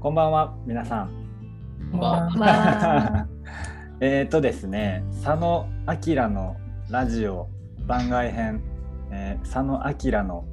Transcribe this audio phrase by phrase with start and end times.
[0.00, 1.10] こんばんは、皆さん。
[1.92, 3.26] こんばんは。
[4.00, 6.56] えっとですね、佐野明の
[6.90, 7.48] ラジオ
[7.86, 8.60] 番外編、
[9.10, 10.44] えー佐野明の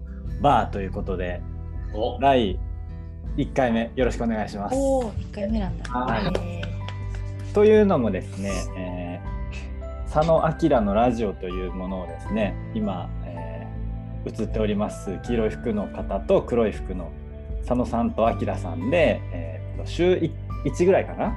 [0.42, 1.42] バーということで、
[1.94, 2.60] お第
[3.38, 4.76] 1回目よろしくお願いします。
[4.76, 5.92] おお、一回目なんだ。
[5.92, 6.62] はいえ
[7.54, 9.36] というのもですね、えー
[10.12, 13.25] 佐野明のラジオというものをですね、今、えー
[14.26, 15.20] 映っております。
[15.24, 17.12] 黄色い服の方と黒い服の
[17.60, 20.32] 佐野さんと明さんで、えーと週
[20.66, 21.36] 1ぐらいかな？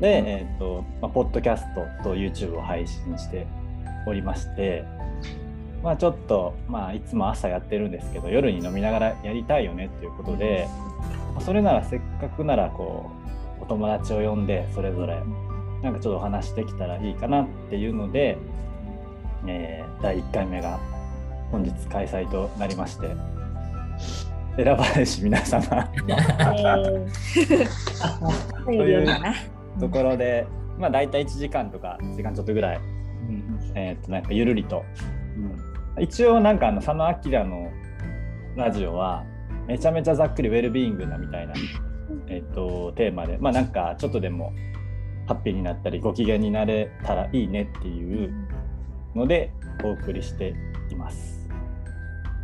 [0.00, 1.64] で、えーとまあ、ポッドキャス
[2.00, 3.46] トと YouTube を配信して
[4.06, 4.84] おりまして、
[5.82, 10.68] まあ、ちょっと、まあ、いつも朝やってるんですけど夜に飲みながらやりたいよねっていうことで、
[11.34, 13.10] まあそれならせっかくならこ
[13.60, 15.22] うお友達を呼んでそれぞれ
[15.82, 18.36] なんかちょっとお話できたらいいかなっていうので、
[19.46, 20.80] えー第1回目が
[21.50, 23.14] 本日開催となりまして
[24.56, 25.62] 選ばれし皆様。
[27.44, 29.00] ー、頼りよ
[29.76, 29.80] う。
[29.80, 30.46] ところで、
[30.78, 32.80] まあ大体1時間とか1時間ちょっとぐらい、
[33.74, 34.84] えー、となんかゆるりと。
[35.98, 37.70] 一応なんかあの佐野明の
[38.56, 39.24] ラジオは
[39.66, 41.54] めちゃめちゃざっくりウェルビーイングなみたいな、
[42.28, 44.52] えー、とテーマでまあなんかちょっとでも
[45.26, 48.32] ハッピーになったりご機嫌になれたらいいねっていう
[49.14, 49.52] ので
[49.84, 50.54] お送りして
[50.90, 51.39] います。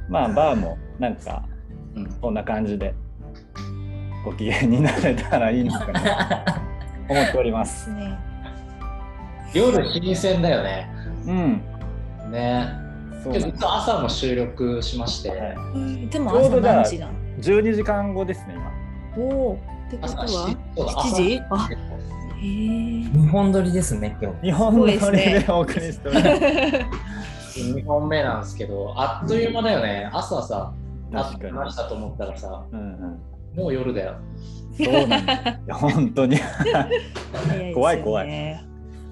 [0.08, 1.42] まあバーもなんか
[1.94, 2.94] うんこんな感じで
[4.24, 6.00] ご機嫌になれたらいいのかな
[6.44, 6.62] と
[7.14, 7.62] 思っておりま。
[7.62, 8.18] ですすね。
[9.54, 10.90] 夜新鮮だよね。
[11.26, 11.62] うん、
[12.32, 12.86] ね。
[13.32, 19.24] 実は朝も収録しまして、はいうんでも朝ちょうどじゃあ何時なの12時間後ですね今。
[19.24, 23.02] おお、ってこと朝はそうだ7時朝あへえ。
[23.02, 24.46] 日本撮りですね、今日。
[24.46, 26.30] 日本のそれでお送りしております。
[27.60, 30.10] 2本目なんですけど、あっという間だよね。
[30.12, 30.72] 朝さ、
[31.12, 34.16] あ確かにましたと思ったらさ、うんうんもう夜だよ。
[34.76, 35.48] そうなんです。
[35.48, 36.36] い や本当に。
[36.36, 38.24] 早い怖い怖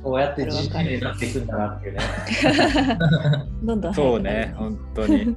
[0.02, 2.00] こうやって時期になっていくんだなっていうね。
[3.64, 5.34] どんどんそうね、本当に。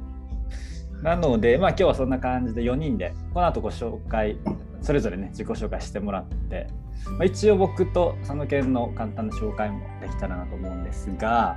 [1.01, 4.37] なので、まあ今日はそんな感じで4人で、この後ご紹介、
[4.81, 6.67] それぞれね、自己紹介してもらって、
[7.11, 11.55] まあ、一応僕と佐野県の簡単な紹介もできたらなと思うんですが、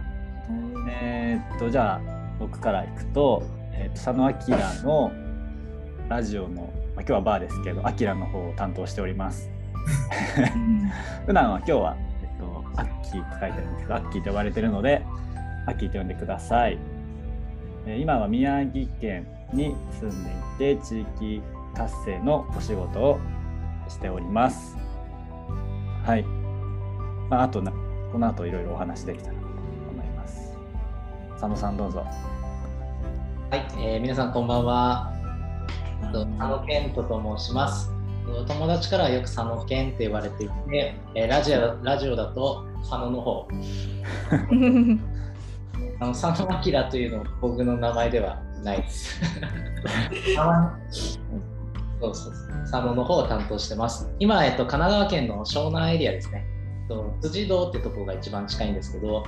[0.88, 2.00] えーっと、じゃあ
[2.38, 5.12] 僕からいくと、えーっと佐野明の
[6.08, 9.50] ラジオの、まあ、今日はバーですけど、アキラの方を担当しております。
[10.54, 10.90] うん
[11.26, 15.02] 普段は今日は、えっと、アッキーって書いてあるんですけど、アッキーと呼ばれてるので、
[15.66, 16.78] アッキーと呼んでください。
[17.86, 20.24] えー今は宮城県に住ん
[20.58, 21.42] でいて、地域
[21.74, 23.18] 活性のお仕事を
[23.88, 24.76] しております。
[26.04, 26.22] はい。
[27.28, 27.72] まあ、あとな、
[28.12, 29.39] この後いろいろお話できたら。
[31.40, 32.04] 佐野さんどうぞ。
[33.50, 35.10] はい、えー皆さんこんばんは。
[36.04, 37.90] えっと佐野健人と申します。
[38.28, 43.48] えっと友達からはよく佐野健って言われていて、えーラジオラジオだと佐野の方。
[46.00, 49.22] あの佐野明というのは僕の名前ではないです。
[52.02, 54.14] そうそうそう佐野の方を担当してます。
[54.18, 56.44] 今、えっと、神奈川県の湘南エリアですね。
[56.82, 59.24] えっと辻堂ってとこが一番近いんですけど、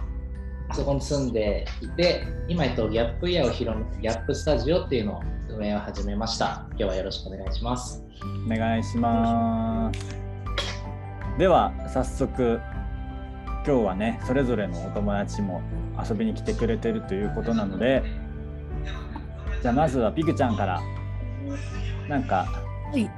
[0.72, 6.66] そこに住んでいて、今、えっと、ギャップイヤーを広めギャップスタジオっていうのを運営を始めました。
[6.70, 8.02] 今日はよろしくお願いします。
[8.46, 10.16] お願いします。
[11.38, 12.60] では早速
[13.66, 15.62] 今日はねそれぞれのお友達も
[15.98, 18.02] 遊びに来てくれてるということなので
[19.62, 20.80] じゃあまずはピクちゃんから
[22.08, 22.46] なんか
[22.92, 23.10] はい。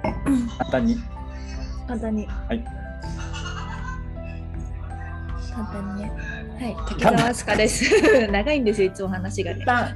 [0.58, 0.96] 簡単に
[1.86, 2.26] 簡単に。
[2.26, 2.64] はい
[5.52, 6.12] 簡単にね。
[6.58, 6.76] はい。
[6.88, 7.84] 滝沢明日香です。
[8.30, 9.66] 長いんですよ、いつも話がね一。
[9.66, 9.94] 旦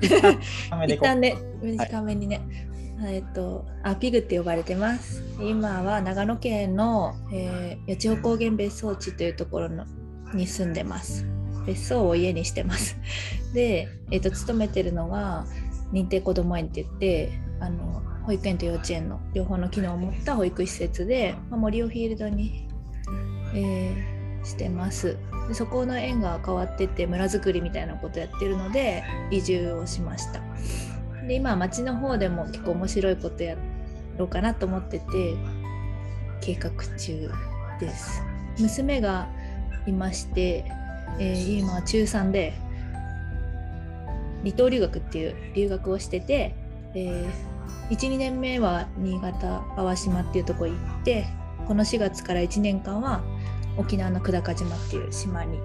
[0.86, 2.41] 一旦ね、短めにね。
[3.06, 5.22] えっと、あ、ピグって呼ばれてます。
[5.41, 9.84] 今は長野県の、えー、八千穂高原別荘地というところの
[10.34, 11.24] に住んでます。
[11.64, 12.96] 別荘を家にしてます。
[13.54, 15.46] で、えっと、勤めてるのが
[15.93, 22.69] 認定こども園って言って、あの、保育園と幼稚園の両方の機能を持った保育施設で、まあ、森尾フィールドに、
[23.55, 25.17] えーしてます。
[25.49, 30.40] でそこの園が変わってて村づくりみたいなことやってるので移住をしました。
[31.26, 33.56] で今町の方でも結構面白いことや
[34.17, 35.37] ろうかなと思ってて
[36.40, 37.31] 計画中
[37.81, 38.23] です。
[38.58, 39.29] 娘が
[39.87, 40.64] いまして、
[41.19, 42.55] えー今中3で
[44.44, 46.55] 離島留学っていう留学をしてて、
[46.94, 47.29] え
[47.91, 51.26] 12年目は新潟淡島っていうとこ行って
[51.67, 53.23] この4月から1年間は
[53.78, 55.58] 沖縄の久高島っていう島に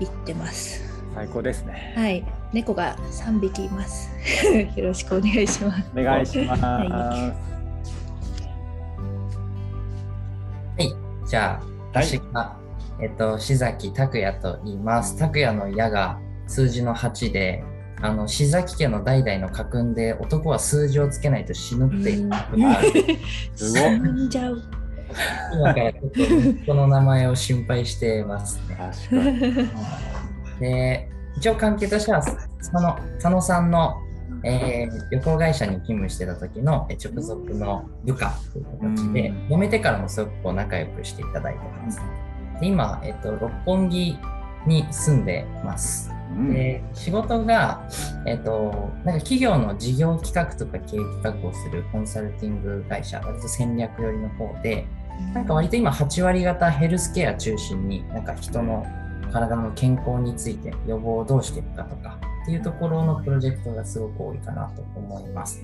[0.00, 0.82] 行ってます
[1.14, 4.10] 最高ですねはい猫が3匹います。
[4.74, 5.90] よろしくお願いします。
[5.94, 6.62] お願いします。
[6.62, 7.34] は
[11.26, 12.56] じゃあ、はい私が、
[13.02, 15.18] えっと、志崎拓也と言います。
[15.18, 17.64] 拓也の矢が数字の8で、
[18.00, 22.92] あの、志崎家の代々の家訓で、男は数字をつけないと死ぬっていう家訓がある。
[23.56, 24.62] 死んじゃう。
[25.52, 29.70] 今からちょっと息子の名前を心配してますね。
[30.60, 32.36] で、一応関係としては、そ
[32.74, 33.96] の佐野さんの、
[34.44, 42.00] えー旅行会社に勤務してた時のえ直属の部下という形でうん、辞めてからもすごくこう仲良くしていただいてます。
[42.60, 44.16] で今、えっと、六本木
[44.66, 46.10] に住んでます。
[46.10, 46.18] うん
[46.52, 47.88] で仕事が、
[48.26, 54.86] えっと、なんか企業の事業企画とか経営企画をするコンサルティング会社、割と戦略寄りの方で、
[55.34, 58.86] なんか割と今8割方ヘルスケア中心になんか人の
[59.32, 65.62] 体の健康について予防をどうしていくかとかっていうところのプロジェクトがすごく多いかなと思います。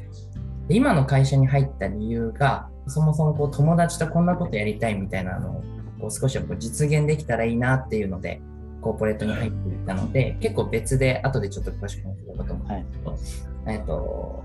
[0.68, 5.64] で今の会社に入った理由がそもそもこう友達とこんなことやりたいみたいなのを
[6.00, 8.40] こう少しはこう実現できたらいいなっていうので
[8.80, 12.86] コーポレートに入っていったので結構別で後でちょっと詳しく話すこともはい
[13.66, 14.44] えっと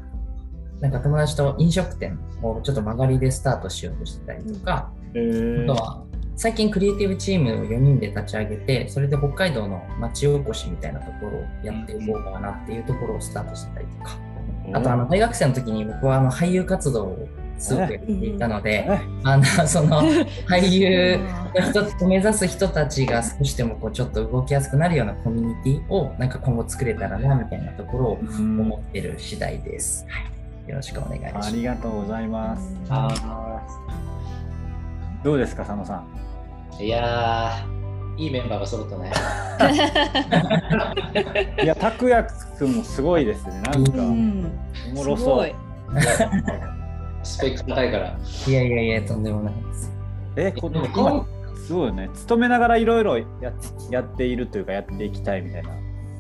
[0.82, 6.04] なんか友達と飲食店をちょっと曲がりでスタートしようとしてたりとか、えーあとは
[6.36, 14.18] 最近クリエイティブチームを4人で立ち上げてそれで北海道の町おこしみたいなところをやっていこうかなっていうところをスタートしてたりとか
[14.74, 17.28] あとあの大学生の時に僕はあの俳優活動を
[17.58, 20.02] すごくやっていたのでえあのその
[20.48, 30.06] 俳優あの人目指す人たちが少しでもこうちょっと動きやすくなるようなコミュニティをなんか今後作れたらなみたいなところをうん思ってる次第です。
[30.08, 30.20] は
[30.68, 31.50] い、よろしくお願いします。
[31.50, 32.78] ありがとうございます。
[35.20, 36.08] あどうですか佐野さん？
[36.78, 39.12] ーいやー、いいメンバーが揃ったね。
[41.64, 42.28] いや拓也
[42.58, 43.62] くんもすごいですね。
[43.62, 44.52] なんかうん
[44.92, 46.30] おもろすごいそう。
[47.24, 48.18] スペック高いから。
[48.48, 49.92] いやいやいや、とんでもないです。
[50.36, 51.26] えこでも今
[51.58, 52.10] すごいよね。
[52.14, 53.26] 勤めながらいろいろや
[53.92, 55.70] やっているというかやっていきたいみたいな。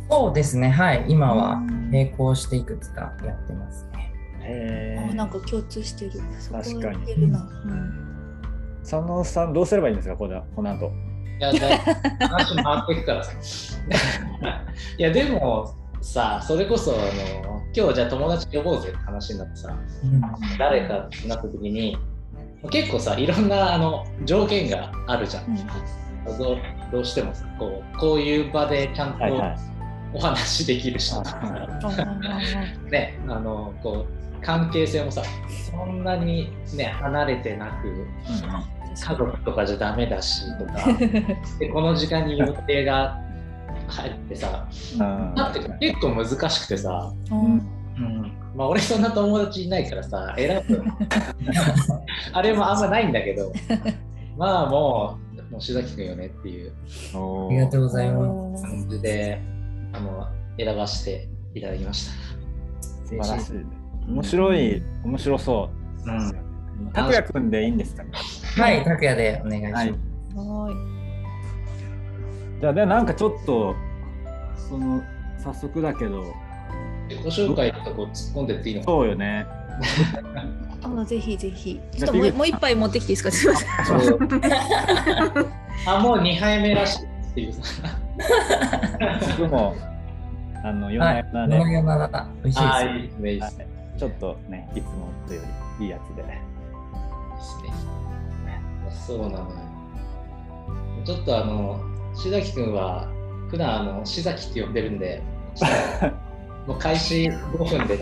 [0.09, 1.61] そうですね、はい、今は
[1.91, 4.11] 並行していくつかやってますね。
[4.41, 6.11] へえあなんか共通してる。
[6.51, 7.13] 確かに。
[7.13, 8.08] うん
[8.81, 10.15] 佐野さんどうすればいいんですか？
[10.15, 10.91] このこの後。
[11.39, 13.31] いや、話回っていくからさ。
[14.97, 16.95] いや、でもさ、それこそあ
[17.45, 19.77] の今日じゃあ友達呼ぼうぜって話になってさ、
[20.57, 21.97] 誰かってなった時に、
[22.71, 25.55] 結構さ、いろんなあの条件があるじゃん。
[26.37, 26.57] どう
[26.91, 29.57] どうしてもさこう、こういう場でちゃんとはいはい。
[30.11, 31.39] お話できる人とか、
[32.89, 35.23] ね、あのこう関係性もさ、
[35.71, 38.07] そんなに、ね、離れてなく、
[38.95, 40.73] 家族とかじゃダメだしとか。
[41.59, 43.19] でこの時間に予定が
[43.87, 44.67] 入ってさ
[44.99, 45.35] うん。
[45.35, 47.39] だって結構難しくてさ、うん。
[47.97, 48.31] うん。
[48.55, 50.83] まあ、俺そんな友達いないからさ選ぶ
[52.33, 53.51] あれもあんまないんだけど。
[54.37, 56.71] まあもうもう志崎君よねっていう。
[57.13, 58.63] ありがとうございます。
[58.63, 59.41] 感じで
[59.93, 60.27] あの
[60.57, 62.09] 選ばせていただきまし
[63.05, 63.78] 素晴らしい。
[64.09, 65.69] 面白い面白そ
[66.05, 66.11] た。
[66.11, 66.35] うんう。
[66.93, 68.03] 拓也くんでいいんですか？
[68.03, 68.09] ね。
[68.57, 69.81] はい、拓也でお願いします。
[69.81, 70.99] はいはい
[72.61, 73.73] じゃあでなんかちょっと
[74.57, 75.01] その
[75.41, 76.25] 早速だけど
[77.07, 79.45] 自己紹介とこ突っ込んでっていいのかそうよね。
[80.83, 81.79] あぜひぜひ。
[81.97, 83.31] ちょっともうもう一杯持ってきていいですか？
[83.31, 83.65] すみませ
[84.11, 84.17] ん。
[85.87, 87.61] あもう2杯目らしいっていうさ
[89.39, 89.75] 僕も
[90.61, 93.68] あの夜はい、な夜なね、このような美味しいです。
[93.99, 95.41] ちょっとねいつもとよ
[95.77, 96.23] りいいやつで。
[96.23, 96.29] で
[97.39, 98.61] すね。
[99.07, 99.45] そうなのよ。
[101.05, 101.79] ちょっとあの、
[102.15, 103.07] 志崎君は、
[103.49, 105.21] 普段あの、志崎って呼んでるんで、
[106.67, 107.99] もう開始5分で、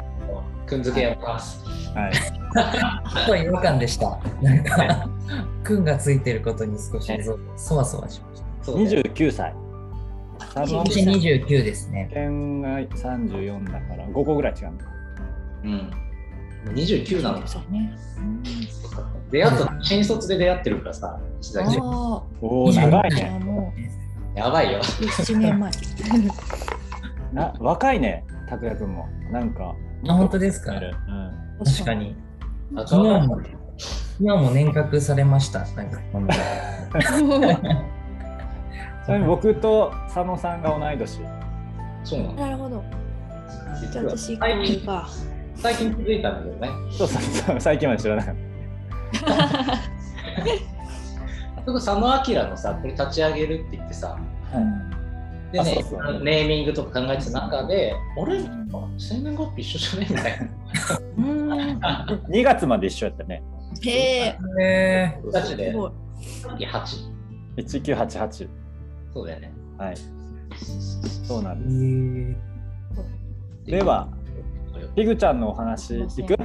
[0.66, 1.64] くんづけやります。
[1.96, 2.14] はい。
[2.14, 2.32] す
[3.28, 4.20] ごい違和感でした。
[4.42, 5.10] なんか、
[5.64, 7.12] くんがついてることに少し
[7.56, 8.46] そわそわしました。
[8.64, 9.54] そうね29歳。
[10.56, 11.04] 今年
[11.40, 12.10] 29ですね。
[12.12, 14.97] 県が34だから5個ぐらい違うんだ。
[15.64, 15.72] うん。
[15.72, 15.78] も
[16.72, 17.96] う29なのそうね。
[19.32, 21.86] 出会った、新卒で出会ってるからさ、志あ崎君。
[21.86, 22.24] あ。
[22.42, 23.40] おお長いね。
[23.44, 23.74] も
[24.36, 24.80] やばいよ。
[24.80, 25.72] う7年前。
[27.34, 29.76] な若いね拓也くんもなんか。
[30.08, 30.74] あ本当ですか？
[30.74, 30.82] うん。
[31.66, 31.94] 確か。
[31.94, 32.16] に。
[32.76, 33.42] あ昨日も、
[34.20, 35.66] 今も年賀されました。
[35.76, 36.00] なんか。
[39.06, 41.22] ちなみに僕と佐野さんが同い年。
[42.04, 42.34] そうなの？
[42.34, 42.84] なるほど。
[43.92, 45.08] じゃあ私こ最近れが。
[45.62, 46.70] 最近気づいたんだけどね。
[46.92, 48.42] そうそうそう最近まで知らなか った。
[51.66, 52.00] 僕、佐野
[52.36, 54.18] 明のさ、これ立ち上げるって言ってさ、
[55.52, 58.40] でねあそうそうネーミングとか考えてた中で、あれ？
[58.98, 60.08] 生年月日一緒じゃね？
[60.10, 60.50] みたい
[61.18, 62.06] うんな。
[62.30, 63.44] 2月まで一緒やったね。
[63.86, 64.38] へえ。
[64.62, 65.92] えガチですごい。
[66.66, 67.18] 8。
[67.58, 68.50] 1988。
[69.14, 69.52] そうだよね。
[69.78, 69.96] はい。
[71.28, 72.36] そうなんでー、
[73.66, 73.72] す。
[73.72, 74.08] では、
[74.98, 76.36] ピグちゃんのお話いく？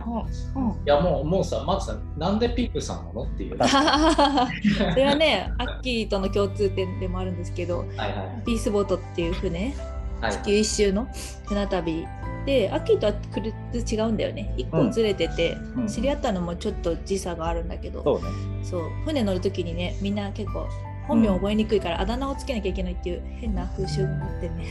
[0.54, 3.56] うんいやもうもうさ、まずさ、なんでピップさんなのっていう。
[3.56, 4.47] は
[4.92, 8.42] それはね、アッキーとの共通点でもあるんですけど、いはい。
[8.44, 9.75] ピースボートっていう船、
[10.21, 11.09] はい地球一周の
[11.47, 12.06] 船旅
[12.44, 14.52] で、アッキーとはクルーズ違うんだよね。
[14.59, 18.25] 一個ずれてて、うん知り合ったのもちょっと時差があるんだけど、そうね。
[18.62, 20.66] そう船乗る時にね、みんな結構
[21.12, 24.64] 本名覚えにくいからあだ名をつけなきゃいけないっていう変な風習があってね。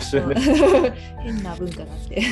[0.00, 0.34] そう
[1.22, 2.22] 変な文化があって、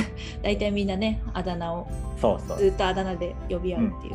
[0.41, 1.87] 大体みんなね、あだ名を
[2.21, 2.57] そうそう。
[2.57, 4.13] ずっとあだ名で呼び合うっていう。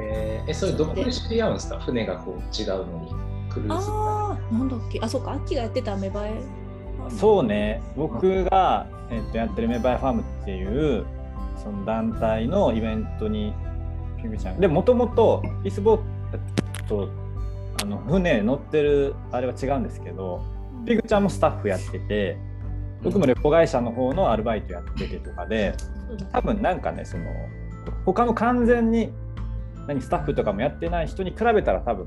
[0.00, 1.78] えーえ、それどこで知り合うんですか？
[1.78, 3.10] 船がこう違うのに。
[3.48, 3.90] クルーズ。
[3.90, 6.32] ああ、なんだっけ、あ、そうか、アッキーがやってた芽生え。
[7.10, 10.64] そうね、僕が、えっとやってるメバイファームってい
[10.98, 11.04] う
[11.56, 13.52] その団体のイベントに
[14.22, 16.00] ピグちゃんでもともとピースボー
[16.88, 17.08] ト
[17.82, 20.40] あの船乗ってるあれは違うんですけど
[20.86, 22.36] ピグちゃんもスタッフやってて
[23.02, 25.74] 僕も旅行会社の方のアルバイトやっててとかで
[26.32, 27.24] 多分なんかねその
[28.06, 29.10] 他の完全に
[29.88, 32.06] 何スタッフとかもやってない人に比べたら多分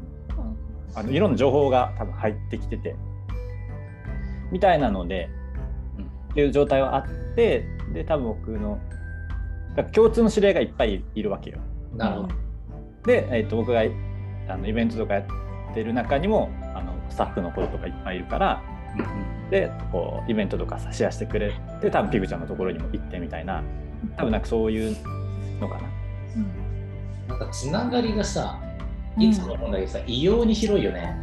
[0.95, 2.95] あのいろんな情報が多分入ってきてて
[4.49, 5.29] みたいなので、
[5.97, 6.05] うん。
[6.05, 8.79] っていう状態はあってで多分僕の
[9.93, 11.57] 共通の知り合いがいっぱいいるわけよ。
[11.97, 12.35] なるほど。
[13.05, 13.81] で、えー、と僕が
[14.47, 15.25] あのイベントとかやっ
[15.75, 18.63] てる中にもあのスタッフの子とかいっぱいいるから
[19.51, 23.61] でこうイベントとかさシェアしてくれて多分ピグちゃんのところにも行ってみたいな
[24.17, 24.95] 多分なんかそういう
[25.59, 25.83] のかな。
[27.27, 28.59] なんかつながりがさ、
[29.17, 31.15] いつも思うんだけどさ、異様に広いよね。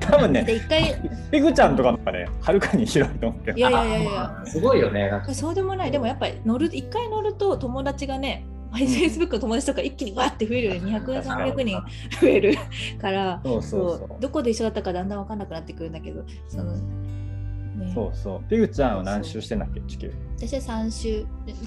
[0.00, 0.94] 多分ねで一回
[1.30, 3.58] ピグちゃんとかの方がねはるかに広いと思うけど。
[3.58, 4.42] いやいやいやいや。
[4.46, 5.10] すごいよね。
[5.10, 5.34] なんか。
[5.34, 5.90] そうでもない。
[5.90, 10.96] でもやっぱり乗る一回乗ると友達がねフェイスブックの友達とか一気にわって増えるよね。
[10.98, 11.82] 200300人
[12.20, 12.54] 増える
[13.00, 18.48] からそうどこで一緒だったかだんだん分かんなくなってくるんだけどその、ね、そうそう。
[18.48, 19.80] ピグちゃんは何周してんだっけ？
[19.82, 20.12] 地球。
[20.38, 21.66] 私は3週で全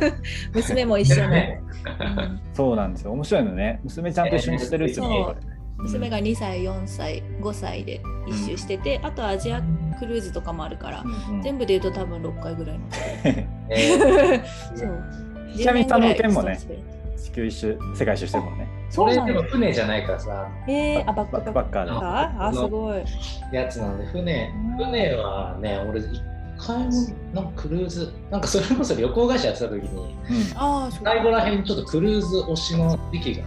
[0.00, 0.14] 部。
[0.58, 2.40] 娘も一緒に、うん。
[2.52, 3.12] そうなんですよ。
[3.12, 3.80] 面白いのね。
[3.84, 5.56] 娘ちゃんと一緒にしてるっていうのがこれね。
[5.78, 9.62] 娘が2歳4歳5歳で一周してて、あとアジア
[9.98, 11.42] クルーズとかもあるから、うんうん。
[11.42, 12.84] 全部で言うと多分6回ぐらいの。
[13.70, 14.76] えー。
[14.76, 16.78] そうちなみに佐野県もね10年ぐら
[17.14, 18.68] い地球一周世界一周してるもんね。
[18.90, 21.84] それでも船じゃないからさ、えー、あバックババッカー。
[21.84, 23.04] でああすごい。
[23.52, 26.20] やつなんで、船、船はね、俺、一
[26.58, 26.90] 回も
[27.32, 30.92] なんかクルーズ、なんかそれこそ旅行会社やってた時に、うん。
[30.92, 33.44] 最後らへんちょっとクルーズ推しの時期が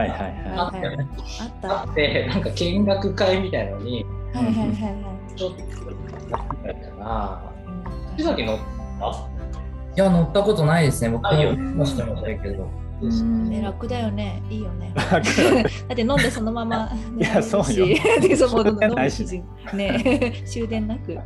[0.00, 0.18] はいはい
[0.56, 1.06] はあったよね。
[1.40, 1.68] あった。
[1.68, 5.36] はあって、なんか見学会みたいのに、いはいはいはい。
[5.36, 5.58] ちょっと、
[6.30, 7.52] なんだっけな、
[8.16, 8.58] 木崎乗っ
[8.98, 9.35] た？
[9.96, 11.10] いや、乗ったことないですね。
[11.10, 12.70] 僕あいいよもしてましたけど。
[13.02, 13.48] いうん。
[13.48, 14.42] ね、楽だよね。
[14.50, 14.92] いいよね。
[15.10, 17.86] 楽だって飲んでそのまま、ね、いやそうよ。
[18.20, 19.26] でそう終電飲むないし。
[19.26, 19.42] し
[19.74, 21.18] ね 終電なく。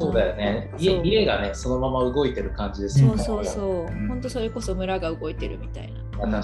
[0.00, 0.72] そうだよね。
[0.78, 3.14] 家家がね、そのまま動いてる感じですよ。
[3.14, 3.18] ね。
[3.18, 3.80] そうそうそう。
[3.86, 4.08] うん。
[4.08, 6.42] 本当それこそ村が動いてるみたいな感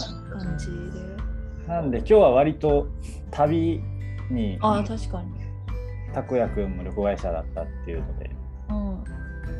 [0.58, 1.68] じで。
[1.68, 2.88] なんで今日は割と
[3.30, 3.80] 旅
[4.30, 5.32] にああ確かに。
[6.12, 8.30] たこやくんも旅行会社だったっていうので。
[8.70, 9.13] うん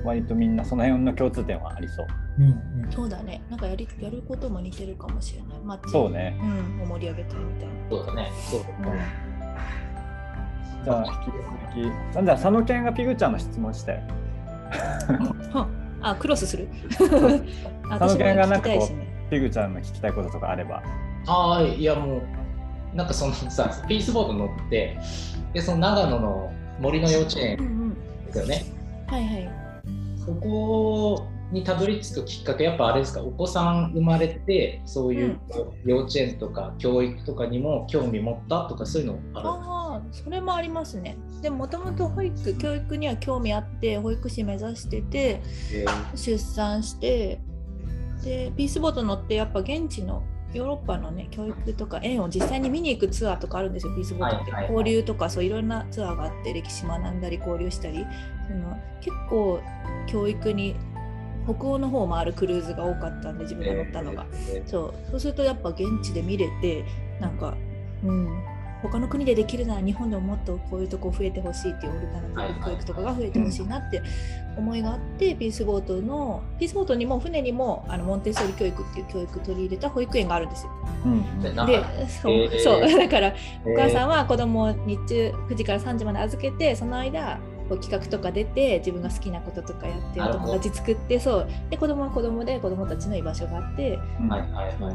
[0.05, 2.07] 割とみんなその辺の共通点はありそう。
[2.39, 2.93] うんうん。
[2.93, 3.43] そうだね。
[3.51, 5.59] なんかやりやることも似てるかもしれない。
[5.65, 6.37] 街そうね。
[6.41, 6.83] うん。
[6.83, 7.75] を盛り上げたいみたいな。
[7.91, 8.33] そうだね。
[8.51, 9.25] そうだね。
[10.85, 13.93] じゃあ引き続きなんじゃあ佐野健がピグちゃんの質問して
[15.53, 15.67] は
[16.03, 16.69] あクロスする？
[17.91, 19.07] あ佐野健がなんかこ私も聞きたいしね。
[19.29, 20.83] うピグちゃんの聞きたいこととかあれば。
[21.27, 24.99] ああ、いやもう、なんかそのさ、ピースボート乗って、
[25.55, 27.95] で、その長野の森の幼稚園うんうん。
[28.27, 28.63] ですよね。
[29.07, 29.63] はいはい
[30.25, 35.38] そこにたどり着くきっかけ、やっぱあれですか、お子さん生まれて、そういう
[35.85, 41.16] 幼稚園とか教育とかにも興味持ったとか、そういうのあるそれもありますね。
[41.43, 45.85] でももともと保育教育には興味あって保育士目指しててえ。
[46.14, 47.40] 出産して
[48.23, 58.07] でピースボート乗ってやっぱ現地のヨーロッパのね教育とか園を実際に見に行くツアーとかあるんですよピースボートって、交流とかそういろんなツアーがあって歴史学んだり交流したり
[58.49, 59.61] その結構
[60.07, 60.77] 教育に
[61.45, 64.95] 北欧の方を回るクルーズが多かったんで自分が乗ったのが、えそう。
[65.11, 66.85] そうするとやっぱ現地で見れて
[67.21, 67.55] なんか
[68.03, 68.55] うん。
[68.89, 74.03] 他の国でできるなら日本でももっとこういうとこ増えてほしいっていうオルタナティブ教育とかが増えてほしいなって
[74.57, 80.71] 思いがあって、ピースボートのピースボートにも船にもあのモンテッソーリ教育っていう教育取り入れた保育園があるんですよ。
[81.07, 81.55] うんで
[82.09, 82.61] そう,、えー。
[82.61, 83.35] そう だから
[83.65, 91.49] お母さんはは子供を日中9時から3時まで預けてその間こう企画とか出て自分が好きなこととかやってお友達作ってそう。
[91.71, 94.94] で子供は子供で子供たちの居場所があって、うんはいはいはい。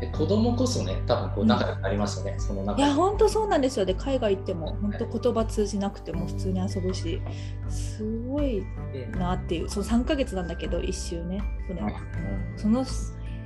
[0.00, 3.84] で子供こそね多分こう仲良くなりますよね、そのい中や本当そうなんですよ。
[3.84, 7.22] で海外行っても本当言葉通じなくても普通に遊ぶし
[7.68, 9.70] すごいでなっていう。
[9.70, 11.92] そう3ヶ月なんだけど一周ね船は
[12.56, 12.84] その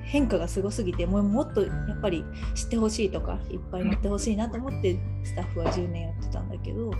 [0.08, 2.24] 変化がすごすぎてもうもっとやっぱり
[2.54, 6.90] 知ってほしいとかいっぱい乗ってほしいなと思ってスタッフは10年やってたんだけど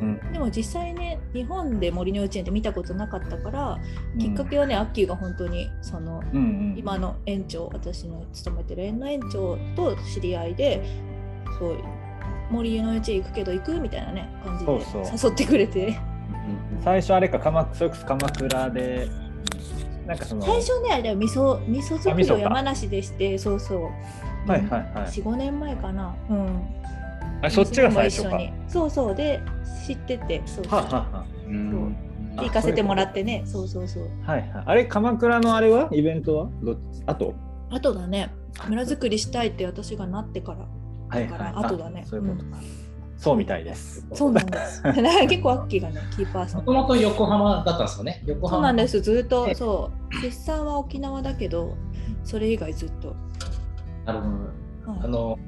[0.00, 0.32] うん。
[0.32, 3.78] でも実際ね日本で森の幼稚園って見たことなかったから
[4.18, 6.40] きっかけはねアッキーが本当にそのうんう
[6.74, 10.82] ん今の園長私の勤めてる園の園長と知り合いで
[11.58, 11.78] そう
[12.50, 15.30] 森の幼稚園行くけど行くみたいなね感じでそうそう。
[15.30, 15.98] 誘ってくれて。
[16.82, 19.08] 最初あれか鎌それこそ鎌倉で
[20.12, 23.80] なんかその最初ねあれ味噌味噌作りを山梨でしてそうそう。
[24.50, 25.06] はいはいはい。
[25.06, 26.14] 45年前かな。
[26.28, 26.60] うん。
[27.42, 28.38] あそっちが最初か。
[28.68, 29.14] そうそう。
[29.14, 29.40] で
[29.86, 30.74] 知っててそうそう。
[30.74, 31.50] はははう。
[31.50, 31.96] ん。
[32.36, 33.42] で行かせてもらってね。
[33.46, 34.10] そうそうそう。
[34.24, 34.64] はいはい。
[34.66, 35.88] あれ鎌倉のあれは？
[35.92, 36.48] イベントは？
[36.62, 36.76] ど
[37.06, 37.34] あと
[37.70, 38.34] あとだね。
[38.68, 40.66] 村づくりしたいって私がなってから。
[41.08, 42.02] はいだからはい後だね。
[42.04, 42.56] あそういうことか、
[43.22, 44.04] そうみたいです。
[44.12, 44.82] そうなんです。
[45.30, 46.60] 結構アッキーがねキーパーソン。
[46.62, 48.20] もともと横浜だったんですよね。
[48.26, 48.50] 横浜。
[48.50, 49.00] そうなんです。
[49.00, 50.20] ずっとえそう。
[50.20, 51.76] 出産は沖縄だけど
[52.24, 53.14] それ以外ずっと、
[54.06, 55.38] あのうんあの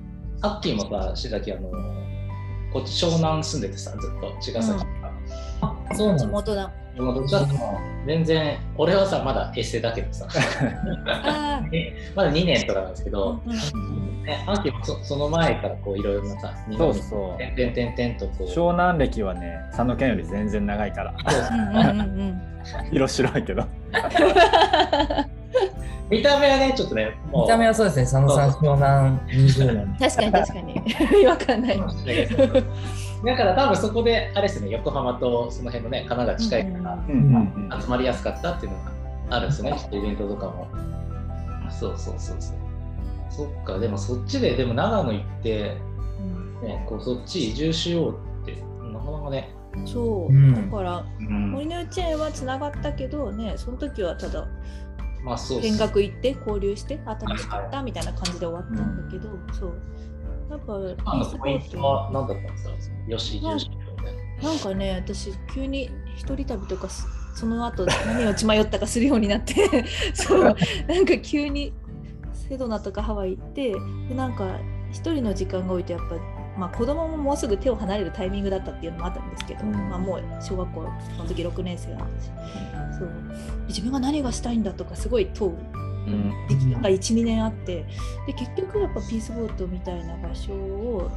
[0.41, 1.69] アッキーもさ志崎あの
[2.73, 5.13] こっち湘南住んでてさずっと茅ヶ崎とか、
[5.63, 7.65] あそうなんです地元だでもどっちかっていうと
[8.07, 10.29] 全然俺はさまだエッセイだけどさ。
[11.07, 11.61] あ
[12.15, 17.39] まだ2年とかなんですけあ、ど、うんうんね、アッキーもそその前からこういろいろなさ日本にそうそう。
[17.57, 18.47] 点々点々とこう。
[18.49, 21.15] 湘南歴はね佐野県より全然長いから。
[21.53, 22.41] うんうんうんうん。
[22.93, 23.65] 色白いけど。
[26.11, 27.43] 見た目はねちょっとねもう。
[27.43, 29.97] 見た目はそうですね、佐野さん湘南20年。
[29.99, 30.83] 確かに確かに。
[31.23, 31.79] 違和感ない
[33.25, 37.81] だから多分そこであれですね横浜とその辺のね神奈川近いから、うんうんうん。
[37.81, 38.93] 集まりやすかったっていうのが
[39.31, 40.69] あるんですよね、イベントとかも。
[41.71, 42.57] そうそうそうそう。
[43.31, 45.77] そっか、でもそっちで、でも長野行って、
[46.63, 46.69] うん。
[46.69, 49.51] ね、こうそっち移住しようって、なかなかね、
[49.87, 50.71] そう、うん。
[50.71, 51.51] だからうん。
[51.53, 54.47] 森の幼稚園はつながったけどねその時はただ
[55.25, 59.73] まあそう見学行って交流してあ楽しかったみたいな感じで終わったんだけど、そう
[60.57, 62.95] やっぱあのポイントは何だったんですか？
[63.09, 64.51] よし、ようみたいな。
[64.51, 70.55] なんかね私急に一人旅とかすその後何を血迷ったかするようになって そうなん
[71.07, 71.73] か急に
[72.33, 73.73] セドナとかハワイ行って
[74.09, 74.59] でなんか
[74.93, 76.17] 一人の時間が多いとやっぱ
[76.59, 79.73] まあ子供ももうすぐ手を離れるタイミングだったっていうのもあったんですけど、うん。
[79.73, 80.91] まあ、もう小学校の
[81.27, 82.31] 時6年生だったし
[82.99, 83.11] そう。
[83.67, 85.57] 自分が何がしたいんだとかすごい問う
[86.07, 86.33] うん。
[86.49, 87.85] 時期が12年あって
[88.27, 91.11] で結局やっぱピースボートみたいな場所を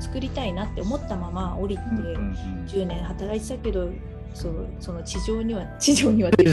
[0.00, 2.66] 作りたいなって思ったまま降りて、うんうんうん。
[2.66, 3.90] 10年働いてたけど
[4.34, 6.44] そうその地上には 地上にはで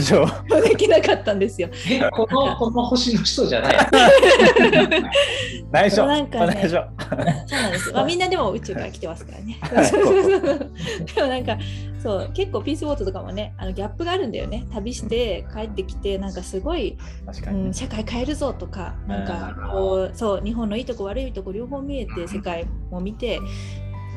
[0.76, 1.68] きなかったんですよ。
[1.90, 3.76] え、この、この星の人じゃない。
[5.70, 7.94] 内緒なんかね内緒そうなんですよ。
[7.94, 9.58] まあ、みんなでも宇宙から来てますからね。
[9.60, 9.88] はい
[11.14, 11.58] でもなんか
[12.02, 14.66] そう結構ピースボートとかもねあのギャップがあるんだよね。
[14.72, 23.40] 旅して帰ってきてなんかすごい、確かにねうん、社会変えるぞとかなんかこうそう日本のいいとこ悪いとこ両方見えて世界も見て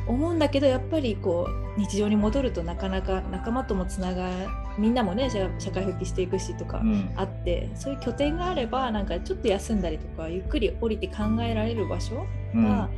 [0.07, 4.29] 思うんだけどやっぱりこう日常に戻るとなかなか仲間ともつなが
[4.77, 6.79] みんなもね社社会復帰していくしとか。
[6.79, 7.11] うん。
[7.15, 12.63] あってそういう拠点があればなんかちょっと休んだりとかゆっくり降りて考えられる場所うん。
[12.63, 12.89] が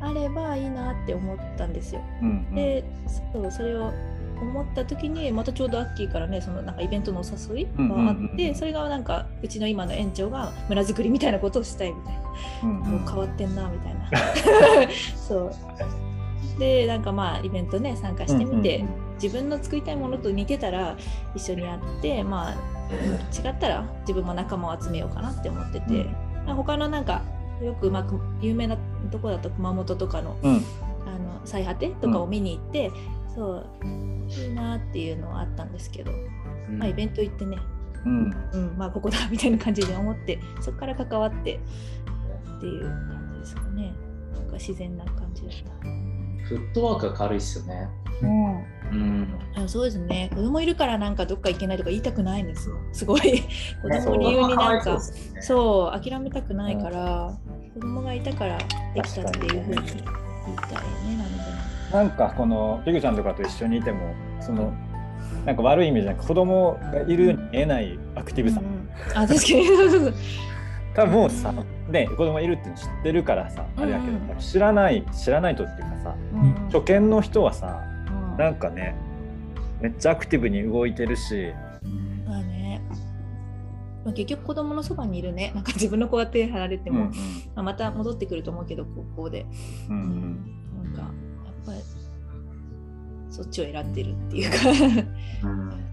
[0.00, 2.00] あればいいなって思ったんですよ。
[2.22, 2.54] うんうん。
[2.54, 2.84] で
[3.32, 3.92] そうそれを
[4.40, 8.02] 思った時にまたちょうどアッキーからねそのなんかイベントのお誘いがあって、うんうんう
[8.36, 8.54] んうん。
[8.54, 12.20] それがなんかうちの今の園長が村づくりみたいなことをしたいみたいな、
[12.64, 12.90] うんうん。
[12.90, 14.10] もう変わってんなみたいな。
[15.16, 15.52] そう
[16.58, 20.96] でなんかまあイベントね参加してみて、うんうん自分の作りたいものと似てたら
[21.32, 22.52] 一緒にやってまあ
[23.32, 26.06] 違ったら自分も仲間を集めようかなって思ってて、
[26.44, 27.22] 他のなんか
[27.62, 28.76] よくまあく有名な
[29.12, 30.64] とこだと熊本とかのうん。
[31.06, 32.90] あの最果てとかを見に行って、
[33.34, 33.66] そう
[34.28, 36.12] いいなっていうのはあったんですけど、
[36.70, 37.58] まあ、イベント行ってね、
[38.04, 38.30] うん。
[38.52, 41.58] うんまあ、ここだみたいな感じで思って そこから関わって
[42.56, 43.92] っていう感じですかね。
[44.32, 46.11] なんか自然な感じだった。
[46.42, 47.88] フットワークが軽いっすよね。
[48.22, 48.56] うん。
[48.92, 49.38] うん。
[49.54, 50.30] あそうですね。
[50.34, 52.76] 子供いるからなんかどっか行けないとか言いたくないんですよ。
[52.92, 53.20] すごい。
[53.82, 55.14] 子供を理由になんかそう。
[55.34, 57.32] ねそう諦めたくないから
[57.74, 58.58] 子供がいたから
[58.94, 60.02] できたっていうふうにみたいね
[61.18, 61.38] なんで。
[61.92, 64.72] もなんかこのピグちゃんとかと一緒にいてもその
[65.44, 68.88] なんか悪い意味じゃなく子供がいるように見えないアクティブさ、うんうん。
[69.18, 69.64] あ確かに
[70.94, 71.54] 多分もうさ
[71.88, 74.38] ね子供いるって知ってるからさあれやけど、うんうん。
[74.38, 76.54] 知らない知らないとっていうかさうんうん。
[76.70, 78.36] 初見の人はさうん。
[78.36, 78.94] なんかね
[79.80, 81.52] めっちゃアクティブに動いてるし、
[82.24, 82.80] まあね、
[84.04, 85.50] まあ、結局子供のそばにいるね。
[85.56, 87.14] なんか自分の子が手離れても、うんま
[87.56, 89.44] あ、また戻ってくると思うけど高校で、
[89.90, 91.10] うんなんかやっ
[91.66, 91.80] ぱり
[93.28, 95.91] そっちを選んでるっていうか、うん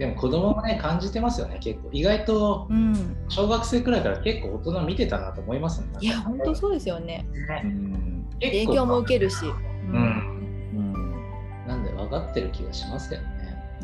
[0.00, 1.90] でも子供もね感じてますよね結構。
[1.92, 5.88] 意外とうん、小学生くらいから結構大人見てたなと思いますね。
[6.00, 7.26] いや本当そうですよね。
[7.30, 8.26] うねん。
[8.40, 9.52] 結構影響も受けるし、ううん。
[9.92, 11.66] うん。
[11.68, 13.28] なんで分かってる気がしますけどね。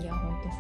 [0.01, 0.59] いや本当本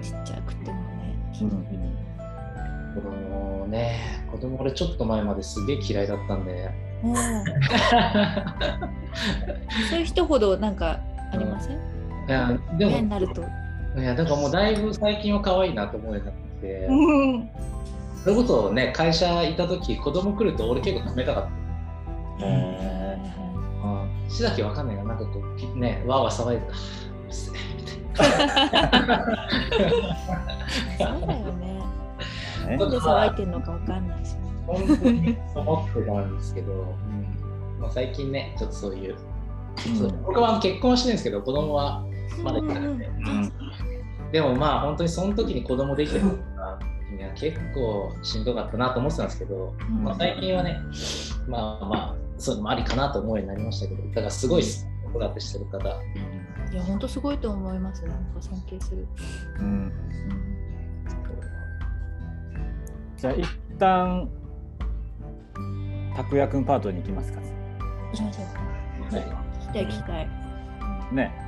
[0.00, 0.08] 当。
[0.08, 6.44] ちっちゃくてもね、子供ね子供俺ちょっと前まですげえ嫌いだったん。
[6.44, 6.70] で
[7.02, 7.14] うん。
[9.90, 10.76] そういう人ほどなん。
[10.76, 11.00] か
[11.32, 11.78] ありません、い
[12.28, 13.42] やでも親になると、
[13.96, 16.86] いやだからもうだいぶ最近は可愛いなと思うようになってきて。
[16.86, 16.92] う
[17.38, 17.48] ん。
[18.22, 21.48] それこそね会社いた時子供来ると俺結構冷たかっ
[22.40, 22.46] た。
[22.46, 23.18] へ
[23.82, 24.30] うん。
[24.30, 29.24] しだけわかんないがなんかこうきねわーわー騒いでたうるせえみたいな。
[30.98, 31.66] そうだよね。
[32.68, 34.40] ねなんで騒いでんのかわかんないしね。
[34.66, 37.80] 本当に思ってたんですけど、うん。
[37.80, 39.16] まあ、最近ねちょっとそういう、
[39.96, 40.08] そう。
[40.26, 42.04] 僕は結婚はしてるんですけど子供は
[42.42, 43.52] まだいなくて、うん
[44.36, 46.78] でもまあ本当にその時に子供できてるから
[47.16, 50.04] いや結構しんどかったなと思ってたんですけど、うん。
[50.04, 50.78] まあ、最近はね
[51.48, 54.68] まあまあそういうのもありかなと思うようになりましたけどだからすごい子
[55.18, 55.88] 育てしてる方。
[56.70, 58.04] いや本当すごいと思います。
[58.04, 59.06] なんか尊敬する、
[59.58, 59.90] うん。
[63.16, 64.28] じゃあ一旦
[66.14, 67.40] 拓也くんパートに行きますか。
[67.40, 67.46] 行
[68.12, 68.42] きましょ
[69.10, 69.14] う。
[69.14, 69.24] はい。
[69.24, 70.28] 聞きたい聞きたい。
[71.14, 71.45] ね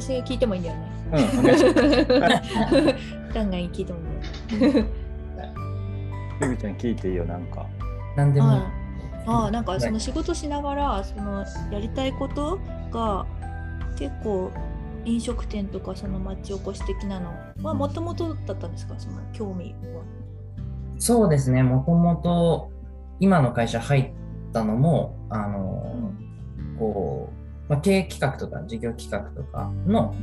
[0.00, 0.92] 私が聞いてもいいんだよね。
[1.12, 1.74] うんお願いします
[3.34, 4.90] ガンガン聞いてもいいんだよね
[6.40, 7.66] ピグちゃん聞いていいよなんか。
[8.16, 8.48] 何でも。
[8.48, 8.70] あ
[9.26, 12.58] ああなんかその仕事しながらそのやりたいこと
[12.92, 13.26] が
[13.96, 14.50] 結構
[15.04, 17.30] 飲食店とかその町おこし的なの
[17.62, 18.94] はもともとだったんですか？
[18.98, 20.02] その興味は。
[20.98, 22.70] そうですね、もともと
[23.20, 24.10] 今の会社入っ
[24.52, 26.10] たのも、あの、
[26.78, 27.36] こう、
[27.68, 30.14] まあ、経営企画とか事業企画とかの、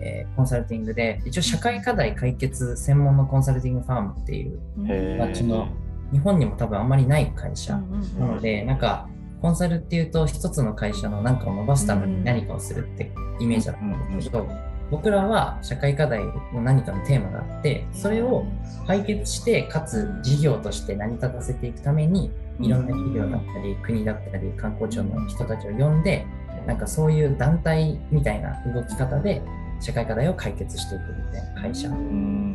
[0.00, 5.28] えーコンサルティングで、一応社会課題解決専門のコンサルティングファームっていう、へー。
[5.28, 5.68] 町の
[6.12, 9.08] 日本にも多分あんまりない会社うんうんなので、なんか、
[9.40, 13.10] コンサルっていうと、一つの会社の何かを伸ばすために何かをするって
[13.40, 14.46] イメージだったんですけど、
[14.92, 18.44] 僕らは社会課題の何かのテーマがあって、それを
[18.86, 26.26] 解決して、かつ事業として成り立たせていくために、いろんな企業だったり、国だったり、観光庁の人たちを呼んで、
[26.66, 29.42] なんかそういう団体みたいな動き方で、
[29.80, 31.88] 社会課題を解決していくみたいな会社。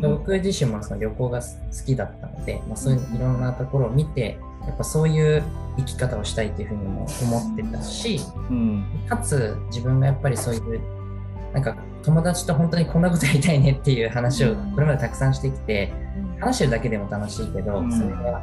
[0.01, 1.45] 僕自身もその旅行が好
[1.85, 5.43] きだったので、まあ、そういういろんなところを見て、やっぱそういう
[5.77, 8.85] 生き方をしたいというふうにも思ってたし、うん。
[9.07, 10.81] かつ自分がやっぱりそういう、
[11.53, 15.91] なんか友達と本当にこんなことやりたいねっていう話をこれまでたくさんしてきて、
[16.39, 17.91] 話してるだけでも楽しいけど、うん。
[17.91, 18.41] それが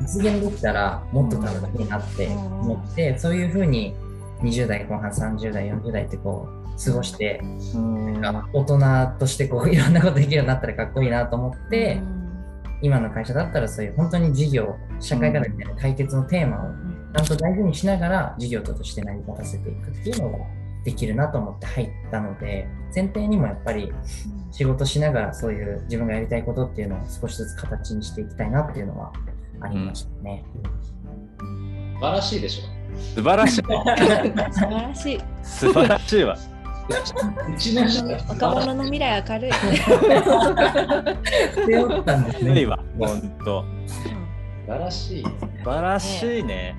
[0.00, 3.96] 実現できたらもっと楽しいなって思って、そういうふうに
[4.42, 7.40] 20代後半30代40代ってこう過ごして、
[7.74, 8.20] うん。
[8.20, 8.78] なんか大人
[9.18, 12.00] としてこう いろんなことできるようになったらかっこいいなと思って、
[12.82, 20.38] 今の会社だったらそういう本当に事業社会課題みたいな解決のテーマをちゃんと大事にしながら事業として成り立たせていくっていうのが
[20.84, 23.92] できるなと思って入ったので前提にもやっぱり
[24.50, 29.12] 仕事しながらそういう自分がやりたいことっていうのを少しずつ形にしていきたいなっていうのは
[29.60, 30.44] ありましたね。
[31.94, 32.79] 素晴らしいでしょ
[33.14, 33.62] 素晴らしい。
[33.62, 35.20] 素晴らしい。
[35.42, 36.36] 素晴らしいわ。
[36.88, 39.52] うちの人が若者の未来明るい。
[41.54, 42.58] 背負ったんですね。
[42.60, 42.78] いいわ。
[42.98, 43.64] 本当。
[43.86, 43.94] 素
[44.66, 45.22] 晴らしい。
[45.22, 45.30] 素
[45.64, 46.74] 晴らしいね。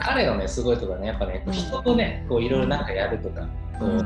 [0.00, 1.52] 彼のねすごいところはねやっぱねうん。
[1.52, 3.48] 人とねこういろいろなんかやるとか
[3.78, 3.98] こう、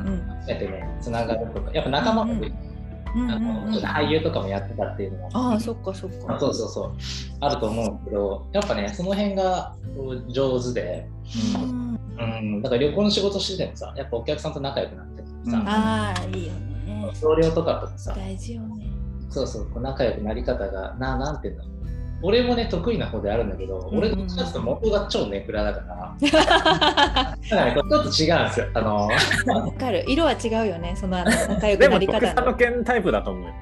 [0.46, 1.72] やってねつながるとか。
[1.72, 2.71] やっぱ仲間も、うんうん
[3.14, 6.38] あの俳優とかもやってたっていうのもああ、そっかそっか。
[6.40, 6.92] そうそうそう。
[7.40, 11.08] あると思うけどやっぱねその辺がこう上手で、
[11.56, 11.98] うん。
[12.18, 12.24] う
[12.58, 15.50] ん、だから旅行の仕事しててもさやっぱお客さんと仲良くなってうん。
[15.50, 17.12] さ、ああ、いいよね。
[17.20, 18.14] 同僚とかとかさ。
[18.14, 18.86] 大事よね。
[19.28, 19.70] そうそう。
[19.70, 21.71] こう仲良くなり方がななんていうんだろう
[22.22, 27.36] 俺もね得意な方であるんだけど、うん俺どっちかっていうと元が超ネクラだから。
[27.42, 28.66] ちょっと違うんですよ。
[28.74, 30.04] あのわかる。
[30.08, 30.94] 色は違うよね。
[30.96, 33.52] その仲良くでもなり方僕さんの剣タイプだと思うよ。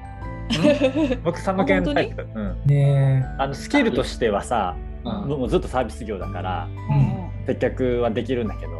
[1.23, 5.29] 僕さんの剣タイプ、うん、ねあのスキルとしてはさうん。
[5.29, 7.45] もうずっとサービス業だからうん。
[7.45, 8.71] 接客はできるんだけど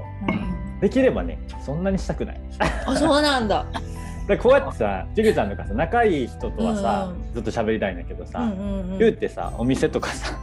[0.82, 2.42] できればねそんなにしたくない。
[2.86, 3.66] あそうなんだ。
[4.28, 8.98] でこうやってさジグちゃんとかさ仲いい人とはさ、うんずっと喋りたいんだけどさ、うんうんうん。
[9.00, 10.38] 言うてさお店とかさ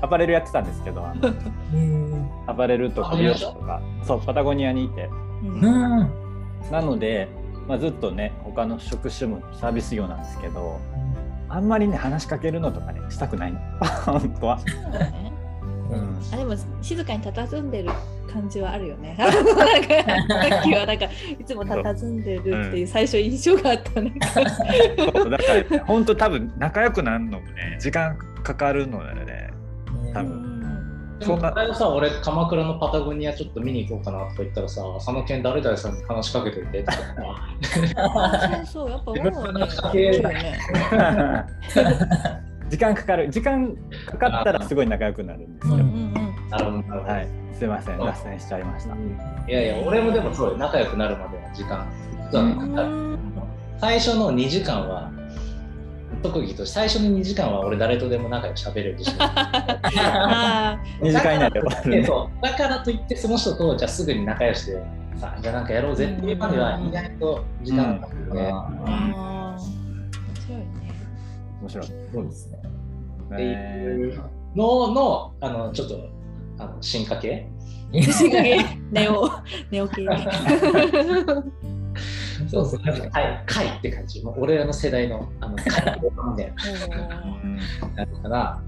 [0.00, 1.32] ア アパレルやってたんですけどあの
[2.46, 5.08] アパレルとか美容師とかそうパタゴニアにいて。
[5.42, 5.60] うん。
[5.60, 6.10] うん。
[6.70, 7.28] なので、
[7.66, 10.78] まあ、ずっとね他の職種もサービス業なんですけど
[11.48, 13.52] あんまりね話しかけるのとかねしたくない。
[13.52, 13.58] の
[14.06, 14.64] 本当は、そ
[16.32, 17.90] あでも静かに佇んでる
[18.32, 19.14] 感じはあるよね。
[19.18, 19.38] なんか
[20.50, 24.00] さっきはなんかいつも佇んでるっていう最初印象があった。
[24.00, 24.12] ね。
[24.34, 24.40] そ
[25.22, 29.50] うだから、ね、本当多分仲良くなるのもね時間かかるのでね
[30.14, 30.52] 多う分ん
[31.22, 36.98] でもさ、俺、鎌倉のパタゴニアちょっと見に行こうかなとか言ったらさ、佐野県誰々さんに話しかけといてとか
[37.96, 40.58] あそうそうやっぱもうよね。
[42.72, 43.28] 時間かかる。
[43.28, 46.48] 時間かかったらすごい仲良くなるんですよ、うんうんうん。
[46.48, 47.02] なるほど。
[47.02, 47.28] はい。
[47.52, 47.98] すいません。
[47.98, 48.96] 脱線しちゃいました、
[49.46, 51.86] いやいや、俺もでもそうよ仲良くなるまでの時間。
[52.30, 53.18] 実はねうん
[53.78, 55.10] 最初の2時間は、
[56.22, 59.12] 特技として最初の2時間は俺誰とでも仲良く喋れるでしょ。
[59.18, 62.42] あ2時間以内で終わるねそう。
[62.42, 64.82] だからといってその人とじゃあすぐに仲良しで
[65.16, 69.41] さじゃあなんかやろうぜっていうまでは意外と時間がかかるね。
[71.72, 71.86] 白い。
[72.12, 72.62] そうですね。
[73.32, 74.22] っていう
[74.54, 76.08] ののあのちょっと
[76.58, 77.48] あの進化系？
[77.94, 78.42] 私が
[78.90, 79.28] ネオ
[79.70, 80.06] ネオ系。
[82.48, 83.42] そうそうはい。
[83.46, 84.22] 会って感じ。
[84.24, 86.54] もう俺らの世代のあの会みたい
[86.90, 87.58] なうん。
[87.94, 88.62] なるかな。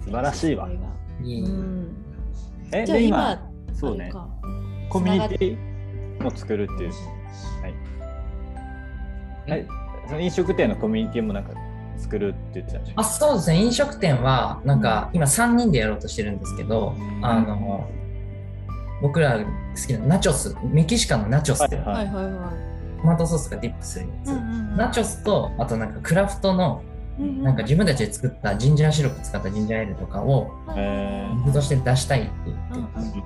[0.00, 0.66] 素晴らしいわ。
[0.66, 1.88] ういいん。
[2.70, 4.12] じゃあえで今今そうね。
[4.88, 6.90] コミュニティも作るっていう。
[9.48, 9.66] はい。
[10.06, 11.52] その飲食店のコミュニティもなんか
[11.98, 12.92] 作るって言ってたでしょ？
[12.96, 13.56] あそうですね。
[13.62, 17.24] 飲食店はなんか今3人でやろうとしてるんですけど、うん。
[17.24, 17.88] あの
[19.02, 19.44] 僕ら好
[19.86, 21.64] きなナチョスメキシカンのナチョス。
[21.64, 21.86] って、はい。
[21.86, 22.52] はいはいは
[23.00, 24.32] トマトソースがディップするやつ、い。
[24.32, 24.76] うんうんうん。
[24.76, 26.82] ナチョスとあとなんかクラフトの
[27.18, 33.22] なんか自分たちで作ったジンジャーシロップ使ったジンジャーエールとかをえ水として出したいって言って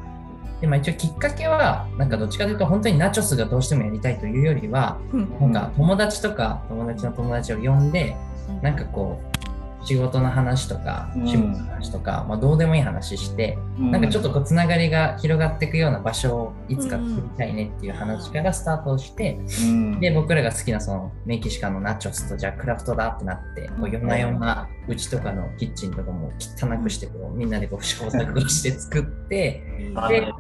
[0.61, 5.39] で、まあ、一応きっかけはなんかどっちかというと本当にナチョスがどうしてもやりたいというよりはうん。
[5.41, 8.15] なんか友達とか友達の友達を呼んで
[8.63, 9.39] なんかこう
[9.85, 11.23] 仕事の話とかうん。
[11.23, 20.01] 趣味の話とか、まあ、どうでもいい話して、ーなんかちょっとこうつながりが広がっていくような場所をいつか作りたいねっていう話からスタートをして、うん。
[20.01, 29.63] で僕らが好きなそのメキシカンのナチョスとじゃあクラフトだってなってこう夜な夜なうちとかのキッチンとかも汚くしてこうみんなでこう試行錯誤して作って
[30.09, 30.33] で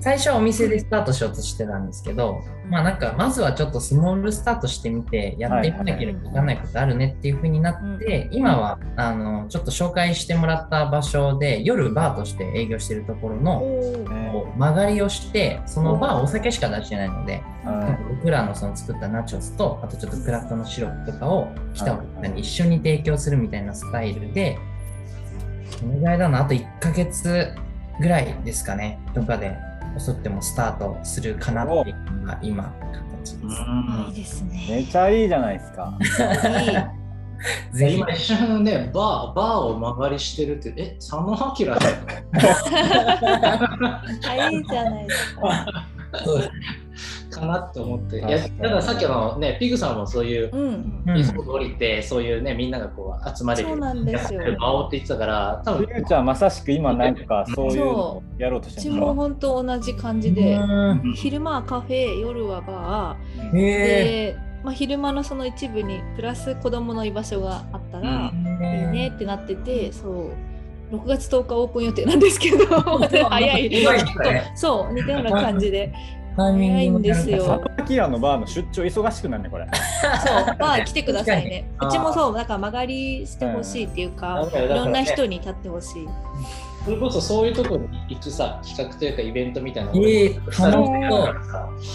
[0.00, 24.58] 最初はお店でスタートしようとしてたんですけど、まあなんかまずはちょっとスモールスタートしてみてやってみなければわかんないことあるねっていう風になって、今はあのちょっと紹介してもらった場所で夜バーとして営業してるところのこう曲がりをしてそのバーはお酒しか出してないので、なんか僕らのその作ったナチョスとあとちょっとクラフトのシロップとかを来たお客さんに一緒に提供するみたいなスタイルで
[25.78, 26.40] そのぐらいだな。
[26.40, 27.54] あと1ヶ月
[28.00, 29.56] ぐらいですかねとかで
[29.96, 32.74] 遅くてもスタートするかなっていうのが今
[33.22, 33.62] 形です。
[34.08, 34.66] いいですね。
[34.68, 35.98] めちゃいいじゃないですか。
[36.00, 36.04] い
[36.66, 37.76] い。
[37.76, 41.78] ぜ ひ今一瞬ね、バー、バーを曲がりしてるって、え、佐野明だよ
[44.28, 45.66] あいいじゃないですか。
[47.42, 48.18] かなって思って。
[48.18, 51.02] いや、だからさっきのね、ピグさんもそういう、うん。
[51.06, 63.52] うんいつも降りて、そういうね、みんながこう集まれるそうなんですよやってる場をって言ってたから、多分ゆうちゃんまさしく今なんかそういうのやろうとしてるうちも本当同じ感じで、うん昼間はカフェ、夜はバー。
[63.52, 70.30] で、まあ、昼間のその一部にプラス子供の居場所があったら、いいねってなってて、そう。
[70.92, 72.66] 6月10日オープン予定なんですけど、
[73.30, 73.70] 早い。
[73.70, 75.92] ね そう、似たような感じで。
[76.36, 79.66] タイミング早いんですよ佐野明のバーの出張忙しくなるねこれ。
[80.24, 81.70] そう、バー来てくださいね。
[81.80, 86.08] うちもそう、だから曲がりしてほしいっていうか、うんいろんな人に立ってほしい。
[86.84, 90.72] それこそそういうところに行くさ、企画というかイベントみたいなのええ楽しそう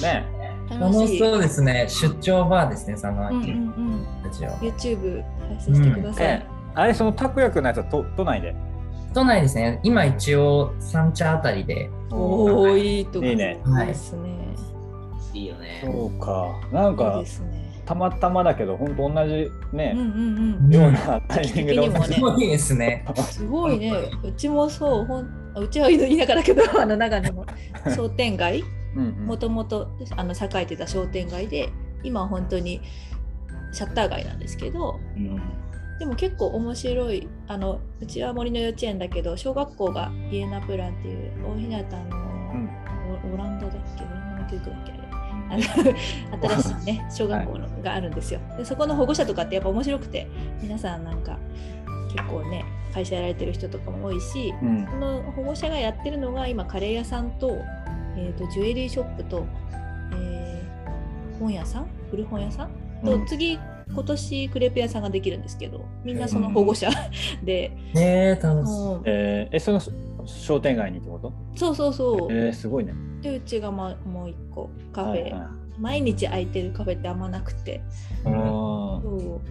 [0.02, 0.26] ね。
[0.70, 4.08] 楽楽しそうですね出張バーですねそのうんうんうん。
[4.24, 6.26] たちは YouTube 配信してください。
[6.28, 6.46] え
[6.76, 8.56] あれその拓也くんのやつは都都内で？
[9.14, 13.26] 都内ですね今一応三茶あたりでおお、いいとこ。
[13.26, 14.30] いいねいいですね。
[15.34, 15.82] いいよね。
[15.84, 16.60] そうか。
[16.72, 17.68] なんいいかですね。
[17.86, 23.24] たまたまだけど本当同じねうん、うんようなタイミングですごいですねうん。
[23.24, 23.94] すごいね。
[24.24, 27.46] うちもそう、ほんあうちは田舎だけど、 あの長野の
[27.96, 28.68] 商店街、うん
[29.00, 31.70] うんもともとあの栄えてた商店街で、
[32.04, 32.82] 今は本当に
[33.72, 35.42] シャッター街なんですけど、うん
[36.00, 37.28] でも結構面白い。
[37.48, 41.82] あのうちは森の幼稚園だけど小学校がイエナプランっていう大日向の、
[42.54, 42.70] うん。
[43.32, 44.04] オオランダだっけ？
[44.04, 44.92] オランダの教育だっけ？
[45.50, 45.64] あれ。
[46.32, 48.40] あの新しいね 小学校のがあるんですよ。
[48.58, 50.28] でそこの保護者とかってやっぱ面白くて
[50.62, 51.38] 皆さんなんか
[52.14, 54.86] 結構ね会社やられてる人とかも多いしうん。
[54.86, 57.50] その保護者がやってるのが今カレー屋さんと,、
[58.16, 59.46] えー、とジュエリーショップと、
[60.14, 61.88] えー本屋さん？
[62.10, 62.70] 古本屋さん？
[63.06, 63.26] と、うん。
[63.28, 66.90] 次今年クレープ屋さんができるんですけどみんなその保護者
[67.44, 68.74] で、えー、楽しい。
[68.74, 69.00] う。
[69.00, 69.02] ん。
[69.06, 69.82] えーえその
[70.26, 71.34] 商店街にってこと？
[71.56, 72.94] そうそうそう、えー、すごいね。
[73.22, 75.42] でうちが、ま、もう一個カフェ、はいはい。
[75.80, 77.82] 毎日空いてるカフェってあんまなくて。
[78.26, 78.34] うん。
[78.34, 79.42] そ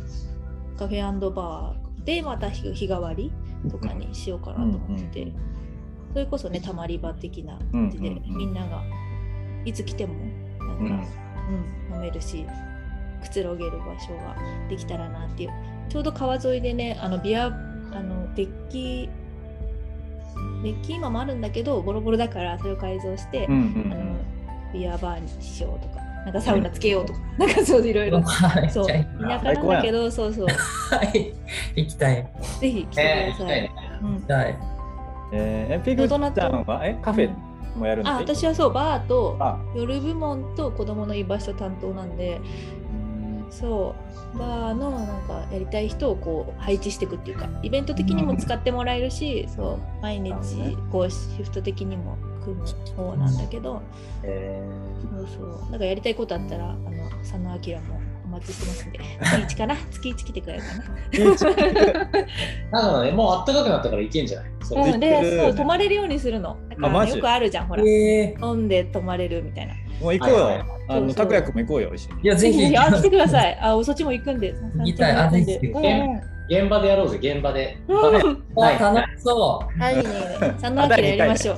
[0.74, 0.78] う。
[0.78, 3.32] カフェバーでまた日日替わり
[3.70, 5.36] とかにしようかなと思って、うんうん
[6.12, 8.36] それこそねたまり場的な感じで、うんうんうん。
[8.38, 8.82] みんなが
[9.66, 10.86] いつ来てもなんか、うん。
[10.86, 12.46] うん飲めるし
[13.26, 14.36] くつろげる場所が
[14.68, 15.50] できたらなっていう。
[15.88, 19.08] ちょうど川沿いでねあのビアあのデッキ
[20.62, 24.16] デッキ今もあるんだけどボロボロだからそれを改造して、うんうんあの
[24.72, 28.20] ビアバーにしようとかなんかサウナつけようとか、なんかそういろいろ。
[28.20, 30.46] はい、そう田舎なんだけどそうそう。
[30.90, 31.32] あはい、
[31.76, 32.28] 行きたい。
[32.60, 33.70] ぜひ来てえー、ください。
[34.02, 34.58] 行きたい。
[35.32, 36.20] えーえピグちゃん
[36.64, 37.30] はえカフェ
[37.76, 39.58] もやるのあ私はそうバーとあ。
[39.74, 42.40] 夜部門と子供の居場所担当なんで
[43.50, 43.94] そ
[44.34, 44.38] う。
[44.38, 50.32] バーのなんかやりたい人をこう配置していくっていうかイベント的にも使ってもらえるし、そう毎日
[50.92, 53.80] こうシフト的にも組む方なんだけど、
[54.22, 54.62] え
[55.16, 55.70] そうそう。
[55.70, 58.98] なんかやりたいことあったらあの佐野明もお待ちしてますんで
[59.46, 59.76] 月1かな？
[59.90, 60.68] 月1来てくれるか
[62.72, 62.92] な？
[62.92, 64.50] ので、もう暖かくなったから行けんじゃない？
[64.62, 65.40] そうな、うん、で。
[65.40, 66.58] そう泊まれるようにするの。
[66.68, 67.82] だからよくあるじゃんほら。
[67.82, 69.72] えー、飲んで泊まれるみたいな。
[69.72, 70.44] ー、もう行こうよ。
[70.44, 72.22] はいはいあの拓也君も行こうよ一緒に。
[72.22, 75.58] いや、ぜひあ来てくださいあおそっちも行くんで 行きたいあぜひ
[76.48, 77.76] 現場でやろうぜ、現場で。
[77.88, 77.96] うん
[78.54, 79.82] はいあ楽しそう。
[79.82, 80.54] あ、いいね、いいね。
[80.60, 81.56] 佐野明やりましょう。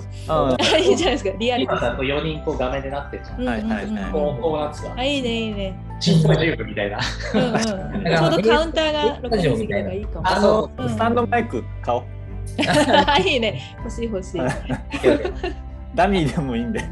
[0.81, 3.41] いいじゃないですか、リアル今さ、こう4人こう画面でなってるじゃん。
[3.41, 4.95] うんはいはいはいこうこうなってた。
[4.97, 5.79] あ、いいね、いいね。
[6.01, 6.99] シンポジウムみたいな。
[7.35, 7.59] うんうん。
[7.59, 10.27] ちょうどカウンターが録音するのがいいかも。
[10.27, 12.03] ああの、うんスタンドマイク買おう。
[13.07, 13.61] あ、 いいね。
[13.81, 14.41] 欲しい欲しい。
[14.41, 14.49] うん
[15.95, 16.83] ダミーでもいいんで。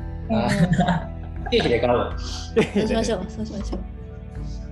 [1.46, 2.18] あ経費で買うわ。
[2.18, 3.80] そうしましょう、そうしましょう。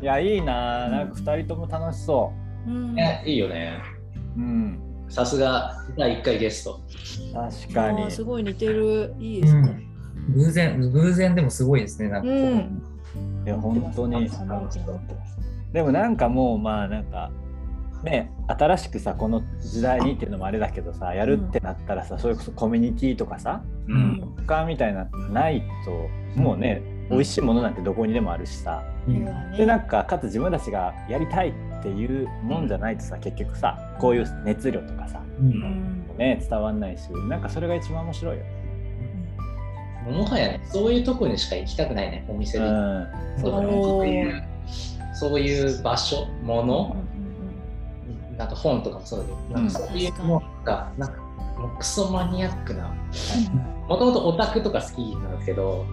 [0.03, 0.89] いや、いいな。
[0.89, 2.33] なんか二人とも楽しそ
[2.67, 2.95] うん。
[2.95, 3.79] ねいいよね。
[4.37, 4.41] う。
[4.41, 4.81] うん。
[5.09, 6.81] さすが第1回ゲスト。
[7.33, 8.11] 確かに。
[8.11, 9.15] すごい似てる。
[9.19, 9.61] いいでうすね。
[9.61, 9.95] ん。
[10.35, 12.09] 偶然、偶然でもすごいですね。
[12.09, 12.83] なんかこう、うん
[13.47, 14.29] いや、本当に。
[15.73, 17.31] でもなんかもうまあなんか
[18.05, 23.93] ね新しくさこの時代にっていうのもあれだけどさやるってなったらさ、それこそコミュニティとかさう。
[23.93, 28.83] うん他みたいなないともうね、美味しいものなんてどこにでもあるしさ。
[29.09, 29.25] うん。
[29.57, 35.51] でなんかかつ自分たちがやりたいっていうもんじゃないとさ結局さこういう熱量とかさううん。
[35.51, 38.45] んね伝わんないしなんかそれが一番面白いよ。
[40.11, 42.69] もはやね、そういうとこにしか行きたくないね、お店うに。
[42.69, 43.07] ん、
[43.41, 44.45] そういう、
[45.15, 45.41] そう。
[45.41, 47.04] いう場所、もの、うん
[48.37, 51.19] なんか本とかもそうだけど、なんかそういうのが、なんか
[51.59, 52.93] もうクソマニアックな、
[53.89, 55.85] もともとオタクとか好きなんですけど、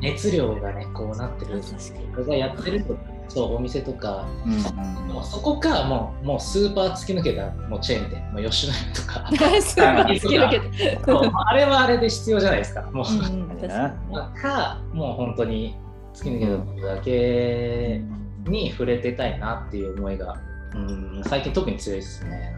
[0.00, 2.96] 熱量がね、こうなってる、確かこれがやってると、
[3.28, 5.12] そう、お店とか、うん。
[5.12, 11.00] もうそこか、もうもうスーパー突き抜けたもうチェーン店、もう吉野家とか、にすごい突き抜けて。
[11.04, 12.82] そうあれはあれで必要じゃないですか。
[12.92, 15.76] もう、うんうかか、もう本当に
[16.14, 18.02] 突き抜けただけ
[18.46, 20.36] に触れてたいなっていう思いが、
[20.74, 22.56] うん、最近特に強いですね。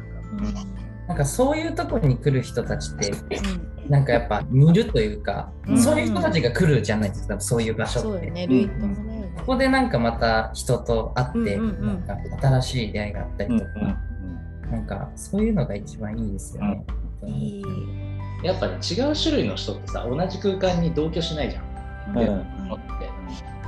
[1.08, 1.24] なんか。
[1.24, 3.90] そういうとこに来る人たちって、うん。
[3.90, 5.78] なんかやっぱ見るというか、うん。
[5.78, 8.08] そういう人たちが来るじゃないですか、そういう場所って。
[8.08, 9.32] そうよね、ルイともね。
[9.38, 13.70] ここでなんかまた人と会って、なんか新しい出会いがあったうんりとか、
[14.70, 16.84] なんかそういうのが一番いいですよね。
[18.42, 21.64] やっぱり、違う種類の人ってさ、同じ空間に同居しないじゃん。
[22.08, 22.14] うん。
[22.14, 22.84] で思って。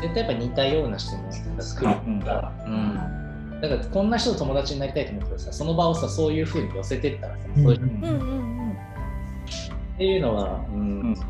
[0.00, 3.25] 絶対やっぱ似たような人も来るから、うん
[3.60, 7.82] だからこんな人と友達になりたいと思ったらさ、その場をさ、そういう風に寄せてったらさ、そういう。
[7.82, 8.72] うんうんうん。
[8.72, 11.14] っていうのは、うん、うん。
[11.14, 11.20] ね。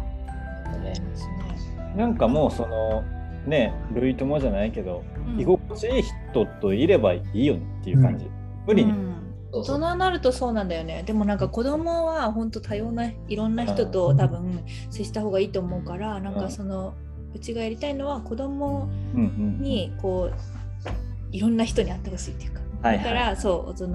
[1.97, 3.03] なんかもうその
[3.47, 5.41] ね類友じゃないけど、うん。
[5.41, 8.27] 居心地いい人といればいいよねっていう感じ、
[8.67, 9.15] 無理に、うん。
[9.53, 9.79] 大そうそう。
[9.79, 11.05] 人になるとそうなんだよね。
[11.07, 16.95] でもなんか子供は本当多様ないろんな人と多分接した方がいいと思うからなんかその
[17.35, 20.56] うちがやりたいのは子供にこう
[21.37, 22.61] いろんな人に会ってほしいっていうか。
[22.83, 23.89] はいだからそう大人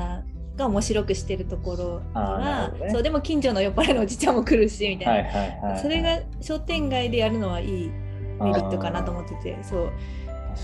[0.58, 2.92] が面白くしてるところはね。
[2.92, 5.24] そうでも近所の酔っ払いのおじちゃんも来るしみたい
[5.62, 7.90] な、それが商店街でやるのはいい
[8.40, 9.58] メリットかなと思ってて。
[9.64, 9.92] そう。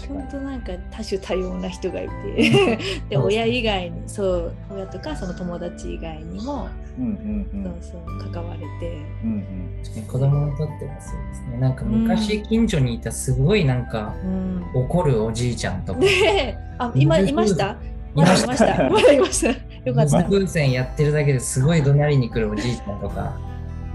[0.10, 2.78] 本当なんか多種多様な人がいて。
[3.10, 6.68] で親以外にそう親とかその友達以外にも
[6.98, 8.98] そうそう関われて。
[9.24, 11.58] うん確かに子供にとってはそうですね。
[11.60, 14.64] なんか昔近所にいたすごいなんかうん。
[14.74, 17.78] 怒るおじいちゃんとか、であ今いました？
[18.16, 18.90] いました。
[18.90, 19.50] まだいました。
[19.90, 20.24] よかった。
[20.24, 23.38] 風船やってるだけですごい怒鳴りに来るおじいちゃんとか、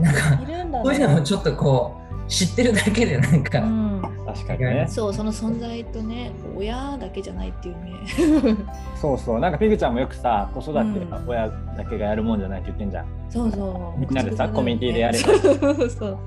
[0.01, 1.97] なんかいるんだそういうのもちょっとこ
[2.27, 4.03] う知ってるだけでなんか、うん
[4.35, 4.87] 確かにね。
[4.89, 7.93] そうその存在とね親だけじゃないっていうね。
[9.01, 9.41] そうそう。
[9.41, 11.11] なんかピグちゃんもよくさ子育てうん。
[11.11, 13.07] は親だけがやるもんじゃないって言ってんじゃん。
[13.29, 14.01] そうそう。
[14.01, 15.25] みんなでさコミュニティでやれば。
[15.25, 16.19] そうそう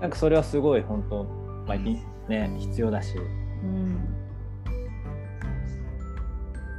[0.00, 1.24] なんかそれはすごい本当
[1.66, 1.80] まあい
[2.28, 3.16] ね必要だし。
[3.16, 3.98] うん。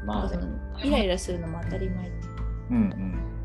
[0.05, 2.27] まあイライラするのも当たり前って
[2.71, 2.73] う。
[2.73, 2.89] ん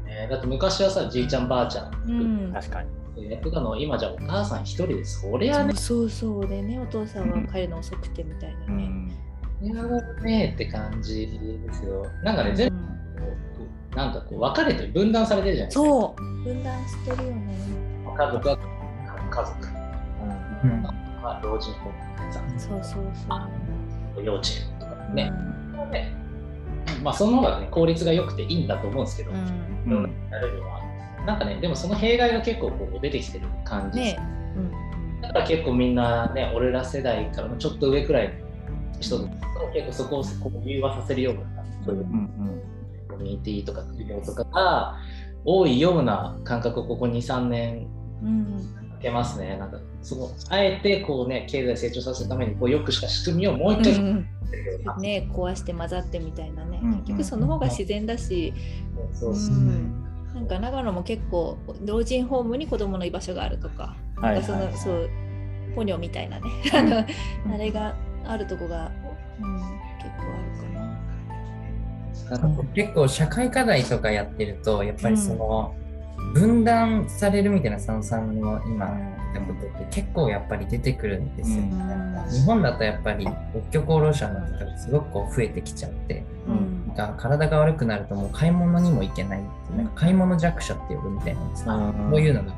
[0.04, 2.12] ねだって昔はさじいちゃんばあちゃんう
[2.48, 2.52] ん。
[2.52, 5.74] 確かにやってたの今じゃお母さん一人でそりゃね。
[5.74, 8.88] そうそうでねお父さんは帰るの遅くてみたいなね、
[9.60, 9.66] うん。
[9.66, 9.82] いや
[10.22, 11.26] ねって感じ
[11.66, 12.06] ですよ。
[12.22, 12.84] なんかね全部うん。
[12.86, 12.92] こ
[13.92, 15.84] うなんかこう分かれてる分断されてるじゃないですか。
[15.84, 17.54] そう分断してるよね。
[18.16, 18.48] 家族。
[18.48, 18.58] は
[19.30, 19.68] 家族。
[20.64, 22.32] うんまあ老人ホーム。
[22.32, 25.90] さそうそうそう幼稚園とかね、うん。
[25.90, 26.12] ね
[27.02, 29.38] まあその方がね効率が良くていいんだと思うんですけど、うん。
[29.86, 30.12] うん。
[30.30, 30.82] やれるのは
[31.28, 34.22] なんかねでもその弊害が結構こう出てきてる感じです、ね。
[34.56, 39.28] うんだから結構みんなね俺ら世代からもちょっと上くらいの人と
[39.74, 42.62] 結構そこをこう融和させるようなそういううんうん。
[43.10, 44.96] コミュニティとか企業とかが
[45.44, 47.88] 多いような感覚をここ23年
[48.22, 49.58] うん受けますね。
[49.58, 54.10] なんかそのあえてこうね経済成長させるためにこう良くした仕組みをもう一回作うん。
[54.10, 58.54] うな、ね壊して混ざってみたいなね、うん結局その方が自然だし、
[59.12, 59.56] そうそう。
[59.56, 60.07] うん
[60.38, 65.10] なんか長野も結構老人ホームに子供の居場所があるとか、はいなんかその、はいそう
[65.74, 66.48] ポニョみたいなね、
[67.46, 67.52] ん。
[67.52, 68.90] あれがあるとこが、
[69.40, 69.56] うん、
[69.98, 70.74] 結構ある
[72.26, 72.38] かな。
[72.38, 75.74] なんかこ結構社会課題とかやってるとやっぱりその、
[76.34, 78.86] 分断されるみたいな佐野さんの今
[79.34, 82.30] 言ったことって結構やっぱり出てくるんですよ、うん。
[82.30, 83.26] 日本だとやっぱり
[83.70, 92.52] 北極厚労者の方がすごくこう増えてきちゃってうんか体が悪くなるともう買い物にも行けないってなんか買い物弱者って呼ぶみたいなんですか、うんこういうのが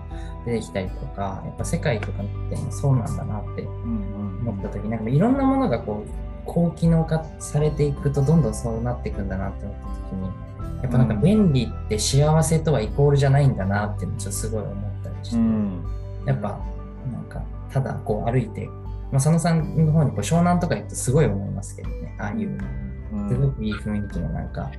[0.47, 6.11] 出てきたりとかやっぱ世界とかってそうなんだなってうん思った時なんかいろんなものがこう
[6.47, 14.75] 高機能化されていくとどんどんそうなっていくんだなって思った時にやっぱなんか便利って幸せとはイコールじゃないんだなっていうのをちょっとすごい思っ
[15.05, 15.85] たりして、うん。
[16.25, 16.59] やっぱ
[17.13, 18.73] なんかただこう歩いて、ま
[19.13, 22.90] あ、佐野さんの方にこう湘南とか行くとすごい思いますけどねああいううん
[23.31, 24.71] すごくいい雰囲気のなんか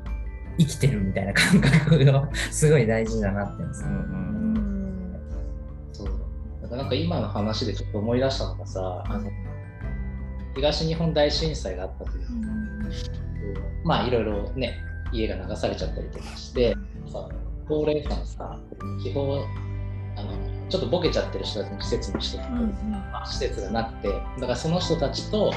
[0.58, 3.90] 生きてるみたいな感覚がすごい大事だなって思いますね。
[3.90, 4.00] うんう
[4.60, 5.20] ん。
[5.94, 6.76] そう。
[6.76, 9.32] なんか今の話でちょっと思い出したのがさあの
[10.54, 12.28] 東日本大震災があったという
[13.86, 14.78] まあいろいろね
[15.14, 16.76] 家が流されちゃったりとかして
[17.08, 17.30] さ
[17.68, 18.60] 高齢者のさ
[19.02, 19.46] 希望
[20.18, 25.54] あのちょっとボケちゃってる人たちの施設の人とか、うんまあ、施設がなくてだからその人たちと、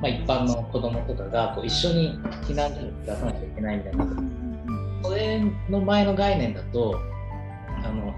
[0.00, 4.06] まあ、一般の子供とかがこう一緒に避難所に出さなきゃいけないみたいな。
[5.02, 7.00] それの前の概念だと
[7.84, 8.14] あの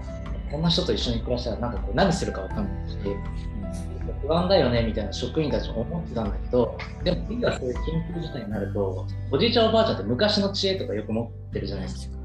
[0.51, 2.97] こんな人と一緒に暮らしたらなんかこう何するかわかんないし
[4.21, 12.17] 不安だよねみたいな職員たちも思ってたんだけどでもいざそういう緊急事態になるとおじいちゃんおばあちゃんって昔の知恵とかよく持ってるじゃないですか。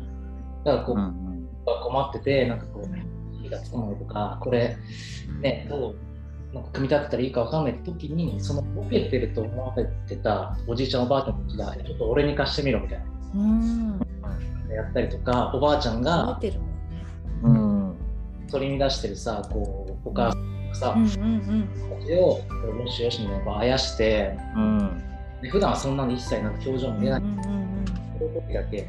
[0.65, 1.27] だからこう、うん。
[1.67, 4.77] 困っててなんかこう火がつかないとかこれ
[5.41, 5.99] ねどう
[6.55, 13.01] なんか組み立てたらいいかわかんない時にそのボケてると思われてたおじいちゃんおばあちゃんたちがちょっと俺に貸してみろみたい
[13.35, 13.99] うん。
[13.99, 14.07] な
[14.75, 16.39] やったりとかおばあちゃんが。
[17.43, 17.95] うん。
[18.51, 21.03] 取り乱してるさこうお母さんがさ、うん。
[21.03, 21.69] うん
[22.03, 25.03] それをよしよしみたいなこうあやしてうん。
[25.43, 27.01] で普段はそんなの一切なんか表情もうん。
[27.03, 27.85] 出ない、うんうん
[28.19, 28.89] その時だけ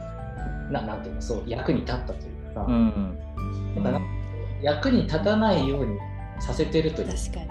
[0.71, 2.61] ななんていうのそう役に立ったというか。
[2.61, 3.17] さ、うん。
[3.75, 4.01] だから
[4.61, 5.97] 役に立たないように
[6.39, 7.07] させてるという。
[7.07, 7.47] 確かに。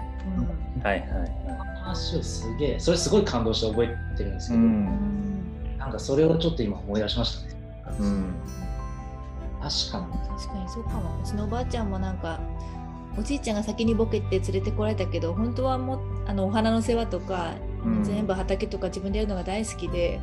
[0.83, 2.79] はいはい話をすげえ。
[2.79, 4.67] それすごい感動して覚えてるんですけど、うん。
[4.67, 5.77] ん。
[5.77, 7.55] なんかそれをちょっと今思い出しましたね。
[7.99, 8.33] うん。
[9.61, 10.27] 確かに。
[10.37, 11.21] 確かにそうかも。
[11.23, 12.39] うちのおばあちゃんもなんか
[13.17, 18.03] おじいちゃんが先にボケて連れてこられたけど本当はもうあのお花の世話とか、うん。
[18.03, 20.19] 全部畑とか自分でやるのが大好きで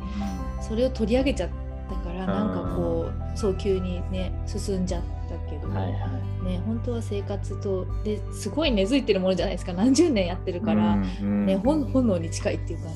[0.61, 1.49] それを取り上げちゃっ
[1.89, 12.93] たからなんかこうそう急にね進んじゃったけど、はいはいね本当は生活とですごい根付いてるものじゃないですか何十年やってるから、うんね、本本能に近いっていうかね、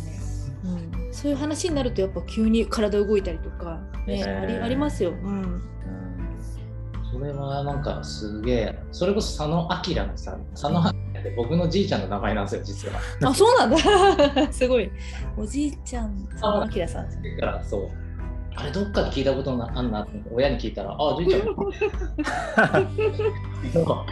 [0.66, 5.12] うん、そういう話になるとやっぱ急に体動いたりとか、ねねありありますよ。
[5.12, 5.62] うん
[7.12, 13.00] それはなんかすげえそれこそ佐野明のさ佐野明で僕のじいちゃんの名前なんですよ、実は。
[13.24, 13.78] あ、そうなんだ。
[14.54, 14.90] すごい。
[15.38, 17.10] おじいちゃん、佐野明さん。
[17.10, 17.90] だからそう。
[18.56, 21.46] あれどっかで聞いたことなあんなって親に聞いたら、あ、じいちゃん。
[23.74, 24.06] なんか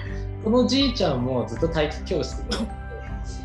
[0.43, 2.57] そのじいちゃんもずっと体育教室で、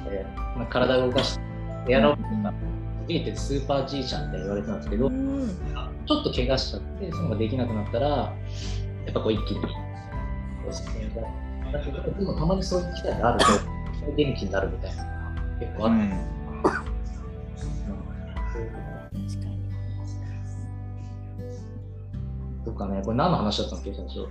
[0.09, 1.38] えーまあ体を動かし
[1.86, 2.22] てやろうって
[3.09, 5.49] 言ってスーパーじいちゃんって言われてたんですけど、うん。
[6.07, 8.32] ちょっと怪我しちゃって、そのができなくなったら、や
[9.11, 9.68] っぱこう一気に、こ
[10.70, 11.22] う進んだ。
[11.72, 13.47] だけど、でもたまにそういう機会があると、
[14.16, 15.05] 元気になるみたいな
[15.59, 15.97] 結構あって、
[16.86, 16.91] うん
[22.88, 24.28] かね、これ何の話だったのっけ最初。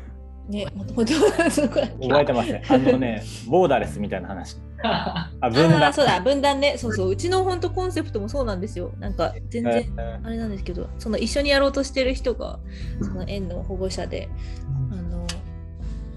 [0.49, 2.63] ね、もともと、覚えてますね。
[2.69, 4.57] あのね、ボーダレスみたいな話。
[4.83, 5.93] あ、分断。
[5.93, 6.77] そうだ、分断ね。
[6.77, 7.09] そうそう。
[7.09, 8.91] うちの本当コンセプトもそうなんですよ。
[8.99, 12.59] なんか、全然、えあれなんですけど、その一緒にやろうとしてる人が、
[13.01, 14.29] その園の保護者で、
[14.91, 15.19] あの、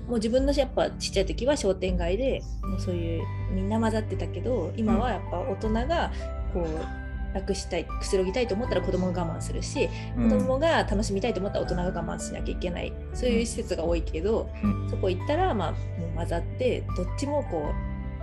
[0.08, 3.22] もう自分のやっぱちっちゃい時は商店街でもうそういう
[3.52, 6.12] みんな混ざってたけど今はやっぱ大人が
[6.52, 7.03] こう
[7.34, 12.92] 楽したいくつろぎたいと思ったら子供が我慢するしー子供が楽しみたいと思ったら大人が我慢しなきゃいけない。
[13.12, 14.88] そういう施設が多いけど、うん。
[14.88, 15.76] そこ行ったらまあも
[16.12, 17.72] う混ざってどっちもこ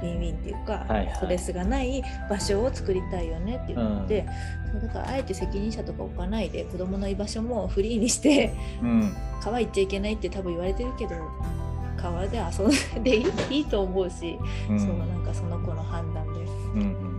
[0.01, 1.13] うウィンウィンっていうか、はいはい。
[1.15, 4.25] ストレスがない場所を作りたいよねって言って、
[4.71, 9.13] そうだからあえて責任者とか置かないで子供の居場所もフリーにしてうん。
[9.43, 11.15] 川行っちゃいけないって多分言われてるけど
[11.97, 14.37] 川で遊んでいいと思うし、
[14.69, 14.79] うん。
[14.79, 17.10] そうなんかその子の判断で、うんうん、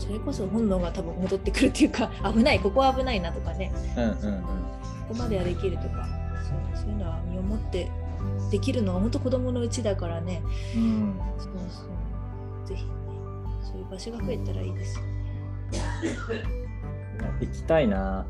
[0.00, 3.70] それこそ本能が多分戻ってくるっていうか 危ないここは危ないなとかね。
[3.96, 6.06] うんうんここまではできるとか。
[6.42, 7.90] そうそういうのは身をもって
[8.50, 10.40] できるのは本当子供のうちだからね。
[10.74, 10.82] うん。
[10.82, 11.82] うんそうそ
[12.64, 12.68] う。
[12.68, 12.90] ぜひね
[13.62, 14.96] そういう場所が増えたらいいです。
[14.98, 15.10] よね。
[17.40, 18.24] 行きたいな。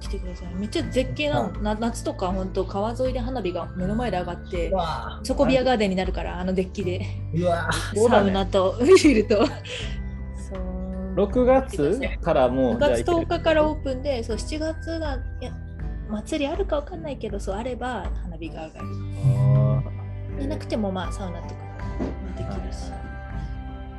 [0.00, 0.54] 来てください。
[0.54, 7.06] めっちゃ絶景なの、な夏とか本当川沿いで花火が目の前で上がってうわチョコビアガーデンになるからあのデッキで。
[7.34, 9.46] うわね ウナとビールと。
[9.46, 9.56] そう
[11.26, 13.38] 6月からも6うじゃあ月10行ける。
[13.38, 15.52] 日からオープンでそう7月がいや
[16.08, 18.86] 祭りあるかわかんないけどそうあれば花火が上がる。
[19.26, 22.90] あでなくてもまあサウナとかもできるし。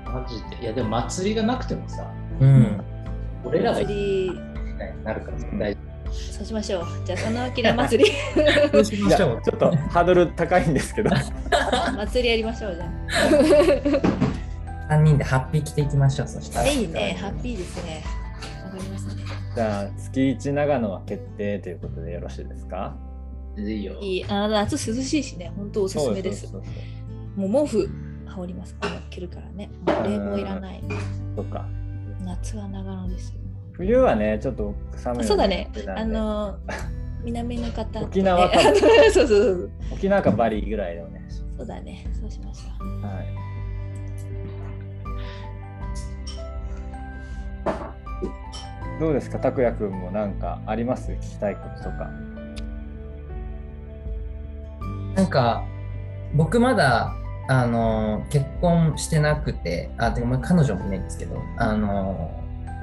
[0.05, 0.63] マジで？
[0.63, 2.05] いや、でも祭りがなくてもさ、
[2.41, 2.81] うん。
[3.45, 4.41] 俺らが祭り。
[5.05, 5.77] なるから絶対。
[6.11, 6.85] そうしましょう。
[7.05, 8.11] じゃあその明祭り。
[8.73, 9.41] そうしましょう。
[9.41, 11.11] ちょっとハードル高いんですけど。
[11.95, 12.85] 祭りやりましょうじゃ
[14.91, 16.27] 3人でハッピー着ていきましょう。
[16.27, 16.65] そしたら。
[16.65, 17.17] あいいね。
[17.19, 18.03] ハッピーですね。
[18.65, 19.23] わかりますね
[19.55, 22.95] じゃあ月一長野は決定ということでよろしいですか？
[23.57, 23.99] いいよ。
[24.01, 24.25] いい。
[24.25, 25.51] あ夏涼しいしね。
[25.55, 26.53] 本当おすすめです。
[27.35, 27.89] もう毛布
[28.25, 28.75] 羽織ります。
[28.75, 29.69] から着るからね。
[29.85, 30.83] 冷房いらない。
[31.35, 31.65] そうか。
[32.25, 33.39] 夏は長野ですよ。
[33.73, 35.69] 冬はね、ちょっと寒いのそうだね。
[35.95, 36.57] あの
[37.23, 38.59] 南の方とね沖縄か。
[38.61, 38.73] そう
[39.11, 41.25] そうそう沖縄かバリぐらいでもね。
[41.57, 42.05] そうだね。
[42.19, 43.01] そうしましょう。
[43.05, 43.40] はい。
[49.01, 51.11] どうですか、拓也くんもなんかあります？
[51.11, 52.09] 聞きたいこととか。
[55.15, 55.63] なんか
[56.35, 57.15] 僕まだ
[57.49, 62.31] あの結婚してなくてあでも彼女もいないんですけどあの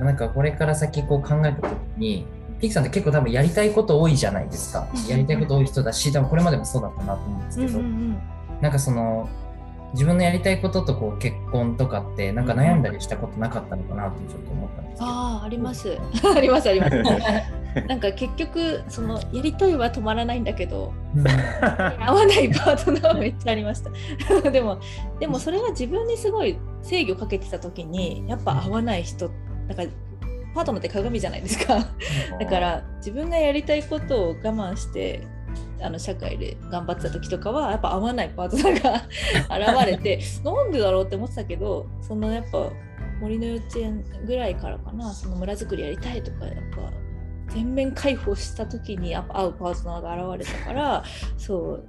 [0.01, 2.27] なんかこれから先こう考えた時に
[2.61, 4.89] ピクさんって結構多分やりたいこと多いじゃないですか。
[5.09, 7.81] やりたいこと多い人だし多分これまでもそうだったなと思うんですけど、
[8.61, 9.29] なんかその
[9.93, 15.07] 自分のやりたいこととこう結婚とかってなんか悩んだりしたことなかったのかなってちょっと思ったんですけど。
[15.07, 15.99] ああ あります。
[16.37, 17.03] ありますあります。
[17.87, 20.93] なんか結局そのやりたいは止まらないんだけど
[22.01, 23.91] 合わないパートナーはめっちゃありました。
[24.51, 24.79] でも
[25.21, 29.31] でもそれは自分にすごい制御かけてた時にやっぱ合わない人
[29.69, 29.89] だから
[30.55, 31.79] パートナーって鏡じゃないですか。
[32.41, 35.27] だから自分がやりたいことを我慢して
[35.81, 42.71] あの社会で頑張ってた時とかはやっぱ合わないパートナーが 現れてなんでだろうって思ってたけどそのやっぱ
[43.21, 46.93] 森の幼稚園ぐらいからかなその村づくりやりたいとかやっぱ
[47.49, 51.05] 全面解放した時にやっぱ会うパートナーが現れたから
[51.37, 51.85] そう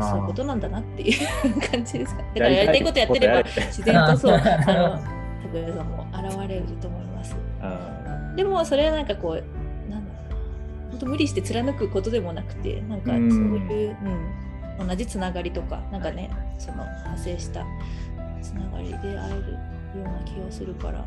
[0.00, 2.22] そういうことなんだなっていう感じですか。
[2.22, 7.36] だからやりたいことやってれば自然とそう あの拓哉さんも現れると思います。
[7.62, 9.44] あでもそれはなんかこう
[10.96, 13.96] 本当無理して貫くことでもなくてなんかそううんいう、
[14.80, 17.66] うん、同じつながりとかなんかねその派生した
[18.42, 19.10] つながりで会え
[19.94, 21.04] るような気がするから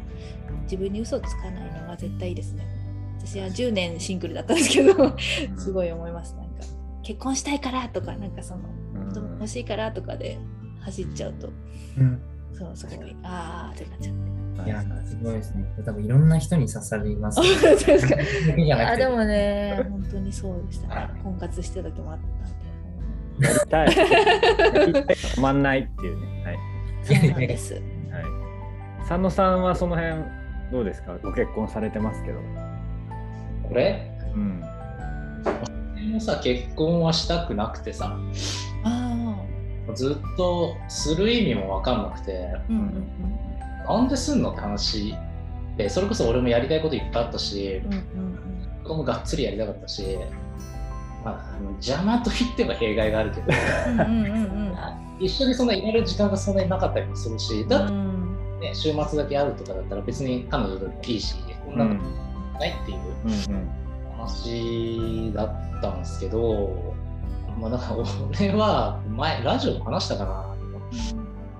[0.63, 2.65] 自分に嘘つかないのが絶対いいですね。
[3.19, 5.15] 私は10年シングルだったんですけど
[5.57, 6.35] すごい思います。
[6.35, 6.51] なんか
[7.03, 10.37] 結婚したいからとかなんかそのー子供欲しいからとかで
[10.81, 11.49] 走っちゃうと
[11.97, 12.21] うん。
[12.53, 14.38] そうすごいあーってなっちゃって。
[14.65, 15.17] いや、す。
[15.23, 15.65] ごいですね。
[15.85, 18.15] 多分いろんな人に刺さります、あ本当ですか。
[18.15, 18.23] だ
[18.55, 20.87] けじゃなくてあでもね、本当にそうでした。
[20.95, 21.09] ね。
[21.23, 23.47] 婚活してた時もあったんで。
[23.47, 23.97] やりたい。
[24.75, 26.43] やりたい止まんないっていうね。
[26.43, 26.57] はい。
[27.03, 27.73] そうです。
[27.73, 27.83] はい。
[29.07, 30.23] 佐野さんはその辺
[30.71, 31.01] どうです。
[31.03, 32.23] かご結婚されてます。
[32.23, 32.39] けど。
[33.71, 34.63] 俺うん。
[35.95, 38.17] 俺もさ結婚はしたくなくてさ
[38.83, 39.35] あ
[39.95, 41.15] ずっとす。
[41.15, 43.48] る意味も分かんなくてあ、うんうん
[43.89, 45.15] なんですんのって話。
[45.77, 48.39] でそれこそ俺もやりたいこといっぱいあったしうんうん
[48.83, 50.03] 子供がっつりやりたかったし、
[51.23, 54.35] まあ、あの邪魔と言っては弊害があるけどうんうんうんう
[54.71, 54.75] ん。
[55.19, 61.35] 一緒にそんないられる時間がそんなになかったりもするしだってうんね、週末だけ会うとかだったら別に彼女でもいいし
[61.65, 61.75] こん。
[61.75, 61.99] うなのん。
[62.59, 63.69] ないっていううん
[64.17, 66.93] 話だったんですけど、
[67.57, 68.03] まあ、だから
[68.37, 70.55] 俺は前ラジオで話したかな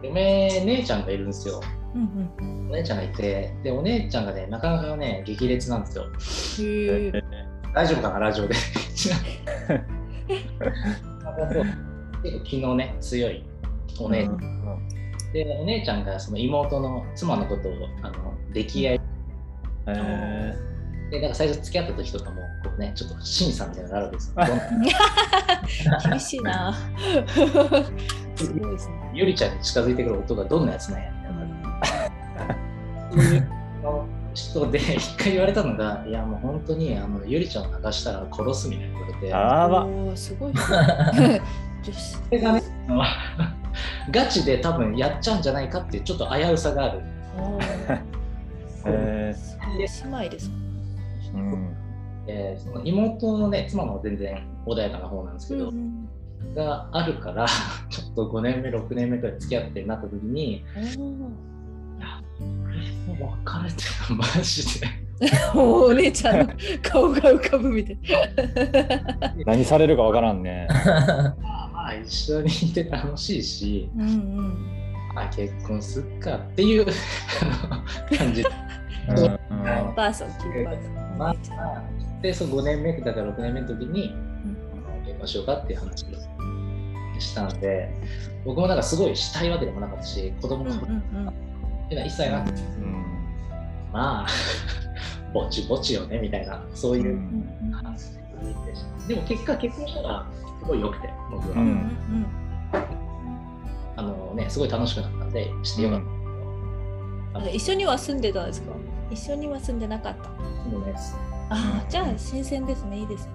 [0.03, 1.61] 嫁姉ちゃんがいるんですよ
[1.95, 6.05] うんうんお姉ちゃんがいてでお姉ちゃんがねなかなかね激烈なんですよ。
[7.73, 8.55] 大丈夫かなラジオで。
[12.21, 13.43] 結構気のね強い
[13.99, 14.39] お姉ちゃん、
[15.33, 19.01] でお姉ちゃんがその妹の妻のことをあの溺愛。
[19.87, 20.69] え
[21.09, 24.33] でなんか最初付き合った時とかもこうねちょっと審査みたいなのがあるわけです
[26.03, 26.09] よ。
[26.11, 26.73] 厳しいな。
[28.35, 29.11] すごいですね。
[29.13, 31.11] ゆりちゃんに近づいてくる音がどんなやつなんや
[33.19, 39.85] そういう人で一回言われたのが、いやもう本当にあのゆりちゃんを流したら殺すみたいな言われて、あば。
[39.85, 40.53] おーすごい。
[40.55, 40.71] そ
[42.31, 42.61] れがね、
[44.11, 47.01] ガチで多分やっちゃうんじゃないかっていうちょっと危うさがある。
[47.37, 48.01] おー
[48.87, 49.35] え
[49.67, 50.61] 姉妹ですもん。
[51.33, 51.75] ーうん。
[52.27, 56.09] えーその妹のね、妻の全然穏やかな方なんですけど、うん
[56.55, 57.45] があるから、
[57.89, 60.63] ちょっと5年目、6年目くらい付き合ってなった時に、
[63.07, 64.87] 別れてる マジで。
[65.53, 67.99] おーお姉ちゃんの顔が浮かぶみたい
[69.45, 70.65] 何されるかわからんね。
[70.69, 74.05] まあまあ一緒にいて楽しいし、な。
[74.05, 74.79] うんうん。
[75.15, 76.85] あ結婚すっかっていう
[78.17, 78.41] 感じ。
[78.41, 79.39] うんうん
[79.89, 81.35] お母さん、キーパーまあ。
[82.21, 84.11] で、その5年目だから6年目の時に、ん
[84.87, 87.93] あの結婚しようかっていう話をしたので、
[88.45, 91.48] 僕もなんかすごいしたいわけでもなかったし、子供うんもうん
[91.91, 93.03] 一切なくて、うん
[93.91, 94.27] まあ、
[95.33, 98.13] ぼちぼちよねみたいな、そういううんうん話
[98.65, 99.07] でした。
[99.07, 100.25] でも結果、結婚したら
[100.59, 101.55] すごい良くて、僕は。
[101.55, 102.25] うんうんうん
[103.95, 105.99] あのね、すごい楽しくなったんで、してよかっ
[107.33, 107.39] た。
[107.39, 107.49] うん。
[107.53, 108.71] 一緒には住んでたんですか？
[109.11, 110.69] 一緒には住んでなかった。
[110.69, 110.93] でもね、
[111.49, 112.99] ああ、じゃあ新鮮ですね。
[112.99, 113.33] いいですね。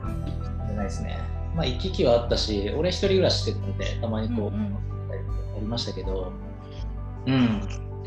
[0.74, 1.18] ないですね。
[1.54, 4.78] まあ、行き来はあったし、俺一人暮らししてたんで、たまにこう、うんうん
[5.56, 6.32] ありましたけど、
[7.26, 7.60] うん、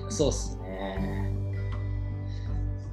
[0.10, 1.34] そうっすね。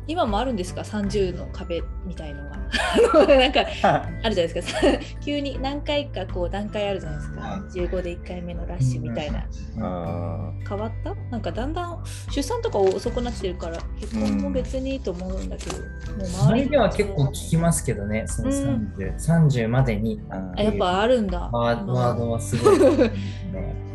[0.06, 2.54] 今もあるんですか ?30 の壁みたいのが。
[3.26, 4.80] なんかあるじゃないですか。
[5.24, 7.40] 急に何回かこう段階あるじゃないですか。
[7.72, 9.46] 15で1回目のラッシュみたいな。
[9.80, 11.14] あ変わった？
[11.30, 15.84] なんかだんだん出産とか遅くなってるから結婚も別にいいと思うんだけど、も
[16.22, 21.48] うそ周りれでは結構聞きますけどね、そのうん30、30までにーあやっぱあるんだ。
[21.52, 22.92] ワードはすごいね、やっ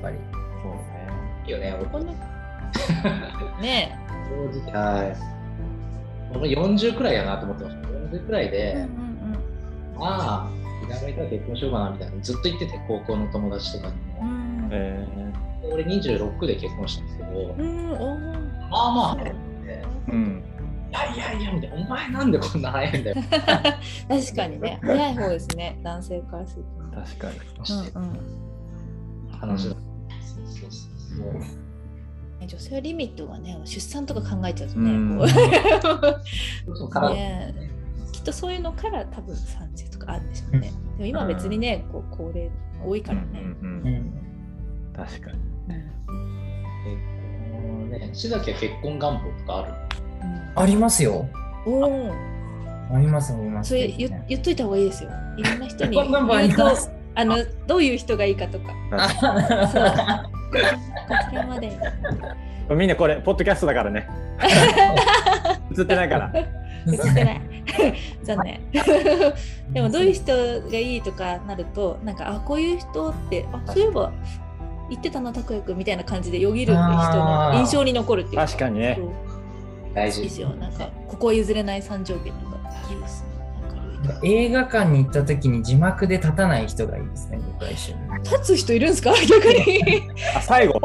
[0.02, 0.16] ぱり。
[0.64, 1.10] そうね。
[1.46, 1.76] いいよね、
[3.62, 3.98] ね
[4.54, 4.72] 正直。
[4.74, 5.16] はい。
[6.38, 7.88] 俺40くらいやなと思ってました。
[7.88, 10.50] 40くらいえ、で、うんうんまあ、
[10.86, 14.26] 気が向いたら結婚しようかなみたいな、ずっと言ってて、高校の友達とかにも。
[14.26, 15.08] んえ
[15.72, 17.90] 俺26で結婚したんですけど、うん
[18.72, 20.44] まあまあ、いーうん。
[20.92, 23.16] やいやいや、みたいな、お前なんでこんな早いんだよ。
[24.08, 27.40] 確かにね早い方ですね男性からする確かに。
[27.94, 28.20] と、うんうん
[29.40, 29.76] 話だ。
[29.76, 30.88] そうそうそ
[31.28, 31.59] うそう。
[32.50, 35.28] 女性はリミットがね出産とか考えちゃうとね,う
[38.12, 40.72] きっとそういうのから多分30とかあるんでしょうね。
[40.98, 42.50] でも今は別にねこう高齢
[42.84, 43.88] 多いからね、うんうんうん。
[43.88, 44.12] うん。
[44.94, 45.38] 確かに。
[45.68, 46.98] 結
[47.52, 49.74] 婚ね、志崎は結婚願望とかある？
[50.56, 51.28] ありますよ。
[51.68, 52.12] うんおお
[52.92, 53.70] あります、あります。
[53.70, 55.12] それ言言っといた方がいいですよ。
[55.38, 55.98] いろんな人に。
[57.16, 57.38] あの
[57.68, 58.74] どういう人がいいかとか。
[58.92, 60.24] あ。
[60.54, 61.78] こちらまで。
[62.76, 64.08] みんなこれ、ポッドキャストだからね。
[65.78, 66.32] 映ってないから。
[66.36, 67.42] 映ってない。
[68.24, 68.62] 残念。
[69.72, 70.34] でもどういう人
[70.70, 74.12] がいいとかなるとなんかあこういう人ってあそういえば
[74.90, 78.46] 言ってたな拓也君みたいな感じでよぎる人の印象に残るっていうか。
[78.46, 79.00] 確かにね。
[79.94, 80.24] 大事。
[80.24, 80.50] ですよ。
[80.50, 82.58] なんかここは譲れない三条件とか
[84.24, 88.24] 映画館に行った時に字幕で立たない人がいいですね、僕は一緒に。
[88.24, 89.12] 立つ人いるんですか？
[89.28, 90.04] 逆に。
[90.36, 90.80] あ、最後？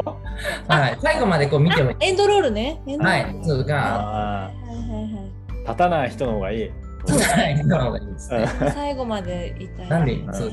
[0.67, 1.97] はい、最後までこう見てもいい。
[2.01, 2.81] エンドロールね。
[2.85, 2.97] ル。
[2.97, 5.31] はい、そうが、あはいはいはい。
[5.51, 6.71] ー立たない人の方がいい。
[7.07, 8.49] 立たない人の方がいいですね。
[8.61, 8.71] うん。
[8.71, 10.23] 最後までいたい、なんでね。
[10.33, 10.51] そう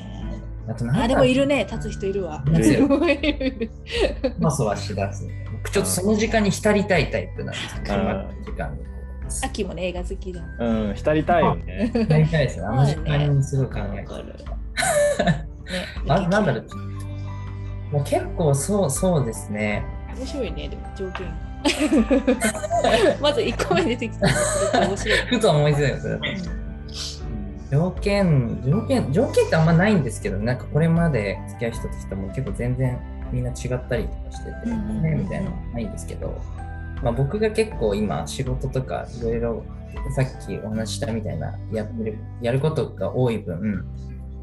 [0.68, 1.66] あとなんかあでもいるね。
[1.70, 2.44] 立つ人いるわ。
[2.46, 2.64] いる。
[2.64, 3.70] すごいいる。
[4.38, 5.26] まそわしだす。
[5.52, 7.96] 僕ちょっとその時間に浸りたいタイプなんですけ時
[8.56, 8.91] 間にこう。
[9.44, 11.90] 秋もね映画好きだうん、浸りたいよね。
[11.92, 12.68] 浸りたいですよ。
[12.68, 15.46] あの時間にすごい考えてるね
[16.08, 17.92] あなんだろう。
[17.92, 19.84] もう結構そうそうですね。
[20.16, 21.26] 面白いねでも条件
[23.20, 26.52] まず1個目出てきたんですけど面白いふと思いついたんですよ。
[27.70, 32.98] 条件、条件、条件ってあんまないんですけど、なんかこれまで付き合う人と人も結構全然
[33.32, 36.38] みんな違ったりとかしてて、ね、みたいなのはないんですけど、
[37.02, 39.64] まあ、僕が結構今仕事とかいろいろ
[40.14, 43.84] さっきお話ししたみたいなやってるやることが多い分、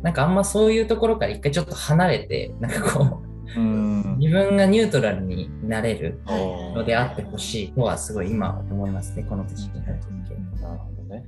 [0.01, 3.21] なんかあんまそういうところから一回ちょっと離れて、なんかこ
[3.55, 4.17] う、うん。
[4.19, 10.09] 自分がニュートラルになれるはいのであってほしいとはすごい今思いますね、この年になると。
[10.61, 11.25] なるほどね。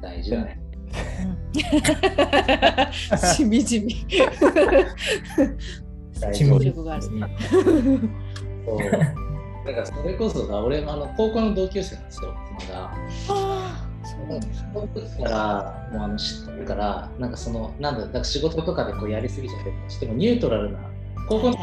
[0.00, 0.58] 大事だね。
[0.58, 0.72] うん
[3.18, 4.06] しみじみ
[6.20, 7.02] 大気持ち体力がある
[8.64, 8.78] そう。
[9.64, 12.84] なんかそれこそが俺あの高校の同級生なんですよ、妻が。
[12.84, 12.92] あ
[13.28, 20.78] あそうなんだその時からもうあの知ってるから、なんかその、なんだ、だから仕事とかでこうやりすぎちゃってしてもニュートラルな、
[21.28, 21.56] 高校の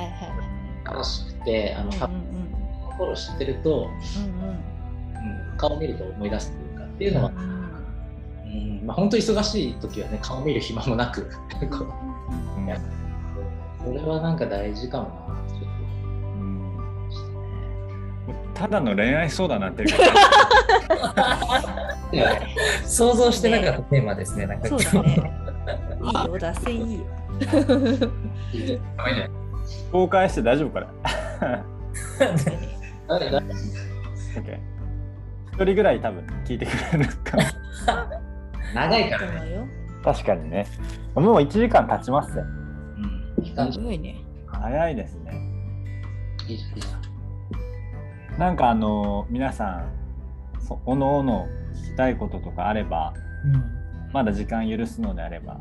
[0.86, 4.50] 楽しくて、あの、うんハッピーな頃知ってると、うんうん。
[4.50, 8.52] うん顔見ると思い出すというか、っていうのは、うん。
[8.52, 12.10] うんまあ、本当忙しい時はね、顔見る暇もなく、こう。
[13.84, 15.59] それはなんか大事かもな、
[18.54, 19.86] ただの恋愛相談になって
[22.86, 25.32] 想像してなかったテーマですね、なんかそうだね
[26.02, 27.06] いいよ脱線いいよ
[29.92, 30.88] ど、公開して大丈夫かな
[33.08, 34.60] 誰誰 ?OK。
[35.54, 37.44] 一人ぐらい多分聞いてくれるかも。
[38.74, 39.68] 長いからね。
[40.04, 40.66] 確かにね。
[41.16, 42.44] もう1時間経ちますね。
[43.38, 43.80] うん、いい感じ。
[43.80, 45.34] すごいね早いですね。
[46.48, 47.09] いいじゃん、いいじゃん。
[48.40, 49.92] なんかあの皆さん
[50.66, 53.14] そおのおの聞きたいこととかあれば
[54.14, 55.60] まだ時間許すのであれば。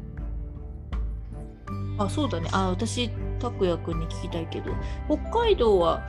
[1.99, 2.49] あそうだね。
[2.53, 3.11] あ私
[3.41, 4.71] 拓也君に聞きたいけど
[5.09, 6.01] 北海道は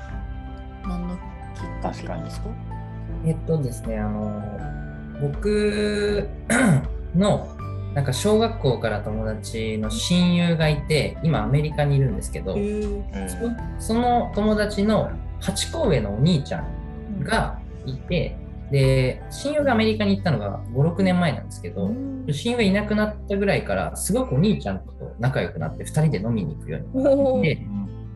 [0.83, 2.49] 何のきっかけなんですか？
[3.25, 4.39] えっとですね、あの、
[5.19, 6.29] 僕
[7.15, 7.47] の、
[7.95, 12.55] なんか小学校から友達の親友がいて、今アメリカにいるんですけど、
[13.79, 15.09] そその友達の
[15.41, 18.35] 8個上のお兄ちゃんがいて、
[18.71, 21.91] で、親友がアメリカに行ったのが5、6年前なんですけど、
[22.31, 27.65] 親友がいなくなったぐらいから、すごくお兄ちゃんと仲良くなって、2人で飲みに行くようになって、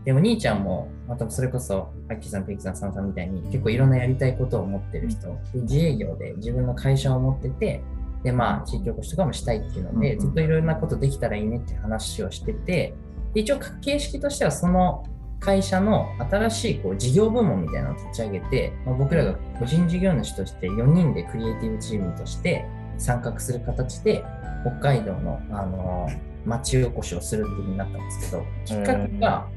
[0.05, 7.81] で、お兄ちゃんも、またそれこそ、アッキーさん、ペキさん、サンさんみたいに、結構いろんなやりたいことを持ってる人、で自営業で自分の会社を持ってて、
[8.23, 10.19] で、まあ、地域おこしとかもしたいっていうので、うん。
[10.19, 12.93] ずっといろいろなことできたらいいねって話をしてて、
[13.33, 15.03] で一応、形式としては、その
[15.43, 22.65] 会社の新しいこう事業部門みたいなのを立ち上げて、まあ、僕らが個人事業主として4人でクリエイティブチームとして
[22.97, 24.23] 参画する形で、
[24.61, 26.09] 北海道の、あの
[26.45, 29.47] 町おこしをするっていうふうになったんですけど、きっかけが、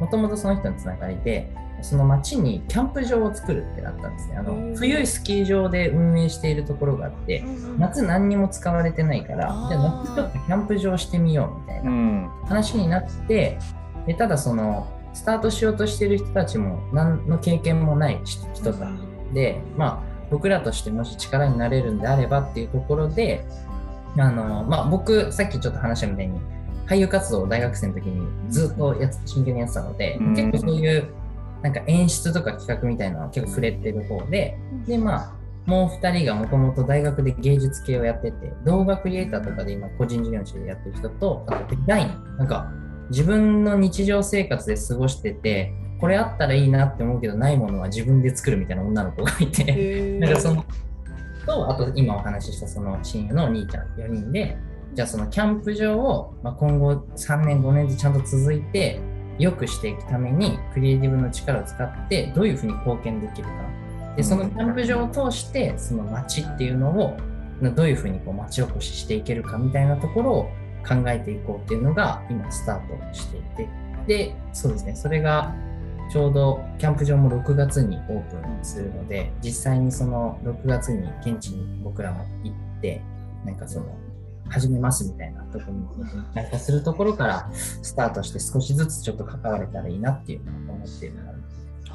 [0.00, 1.50] もともとその人のつながりで、
[1.82, 4.36] その町にキャンプ場を作るってなったんですね。
[4.38, 7.44] あの冬スキー場で運営しているところがあって、
[7.78, 12.30] 夏何にも使われてないから、じゃあ夏ちょっとキャンプ場してみようみたいなうん。
[12.44, 13.58] 話になって、
[14.06, 23.46] でただその、スタートしようとしている人たちも何の経験もない人たちで、まあ、僕らとしてもし力になれるんであればっていうところで、
[24.18, 26.38] あのまあ、僕、さっきちょっと話したみたいに、
[26.86, 30.34] 俳優活動を大学生の時にずっとやつ真剣にやってたので、うん。
[30.34, 31.08] 結構そういう
[31.62, 35.32] なんか演出とか企画みたいなのは結構触れてる方で、で、まあ、
[35.66, 42.70] もう2人がもともと大学で芸術系をやってて、動画クリエイターとかで今個人事業主でやってる人と、あとデザイン、なんか
[43.10, 50.64] 自分の日常生活で過ごしてて、これあったらいいなって思うけど、ないものは自分で作るみたいな女の子がいて、へなんかその、
[51.46, 54.56] と、あと今お話ししたその親友のお兄ちゃん4人で、
[54.94, 59.00] じゃあそのキャンプ場を、まあ、今後3年5年でちゃんと続いて、
[59.38, 63.54] 良くしていくためにクリエイティブの力を使ってどういうふうに貢献できるか。
[64.16, 67.16] で、そのキャンプ場を通して、その街っていうのを、
[67.60, 70.50] どういうふうにこう町おこししていけるかみたいなところを
[70.86, 73.68] 考えていこうっていうのが今スタートしていて。
[74.06, 75.54] で、そうですね、それが
[76.12, 83.00] ちょうどキャンプ場も6月にオープンするので、実際にその6月に現地に僕らも行って、
[83.44, 83.86] なんかその、
[84.50, 85.86] 始めますみたいなところに
[86.34, 91.32] 参加するところからスタートして少しずつちょっと関われたらいいなっていうのを思っているので。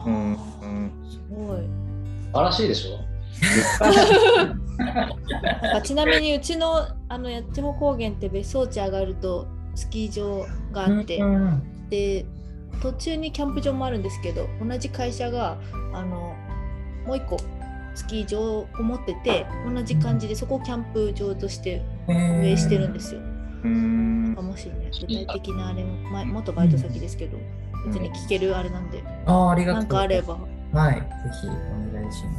[0.08, 0.92] うんうん。
[1.08, 1.60] すごい。
[1.60, 3.19] 素晴らしいでしょ？
[5.74, 12.26] あちなみにうちのあの八千穂高原って別荘地上がるとスキー場があって、うんで
[12.82, 15.58] 途中にキャンプ場もあるんですけど同じ会社が
[15.92, 16.36] あの
[17.06, 17.38] もう一個
[17.96, 23.20] スキー場を持ってて同じ感じでそこをキャンプ場として運営してるんですよ。
[23.20, 24.36] うーん。
[24.36, 27.38] かもしれない具体的なあれも前元バイト先ですけど
[27.88, 29.04] 別に聞けるあれなんで。
[29.26, 29.82] ああ、ありがとう。
[29.82, 30.38] なんかあれば。
[30.72, 31.02] はい、ぜ
[31.42, 31.52] ひお
[31.94, 32.39] 願いしま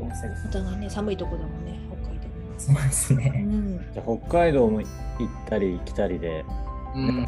[0.00, 0.90] お互いね。
[0.90, 1.78] 寒いとこだもんね。
[1.88, 2.26] 北海道。
[2.58, 3.28] そうですうね。
[3.30, 3.78] ん。
[3.92, 4.90] じゃあ北海道も行っ
[5.48, 6.44] たり来たりで。
[6.94, 7.26] うん。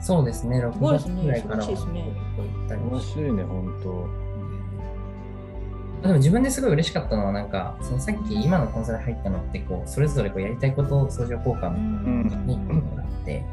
[0.00, 2.04] そうですね、6月ぐらいからは素晴らしいですね。
[2.36, 2.80] 行ったり。
[2.80, 4.30] 面白いね本当。
[6.02, 12.26] でも自分ですごい嬉しかったのは、なんか、そのさっき今のコンサル入ったのって、こう、それぞれこうやりたいことを相乗効果うにん
[12.96, 13.44] があって、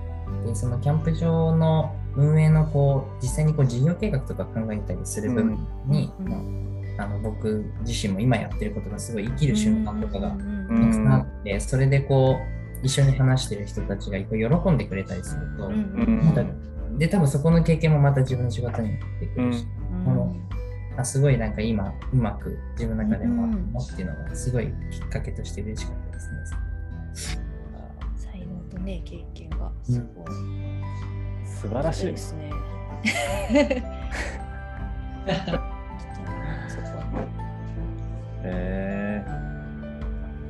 [0.45, 6.29] で、そのキャンプ場の運営のこう、実際にこう事業計画とか考えたりする部分に、うん。
[6.29, 6.37] ま
[6.97, 16.43] あ、あの僕自身も今やってることがすごい生きる瞬間とかがうんたくさんあって、それでこう、一緒に話してる人たちがこう喜んでくれたりすると、うんうんまた
[16.97, 20.35] で、多分そこの経験もまた自分の仕事にもってくるし、うんこの
[20.97, 26.19] あすごいなんか今うまく自分の中でもあるなっていうのがすごいきっかけとして嬉しかったで
[27.13, 27.43] すね。
[28.15, 30.27] 才能とね経験がすごい、
[31.45, 32.51] 素晴らしいですね。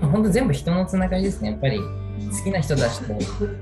[0.07, 1.51] 本当全部人のつながりですね。
[1.51, 3.13] やっぱり好きな人たちと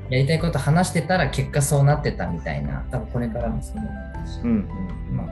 [0.10, 3.84] やりたいこと話してたら結果そうなってたみたいな、多分これからもそうな
[4.22, 4.68] るし、ーうん。
[5.12, 5.28] まあ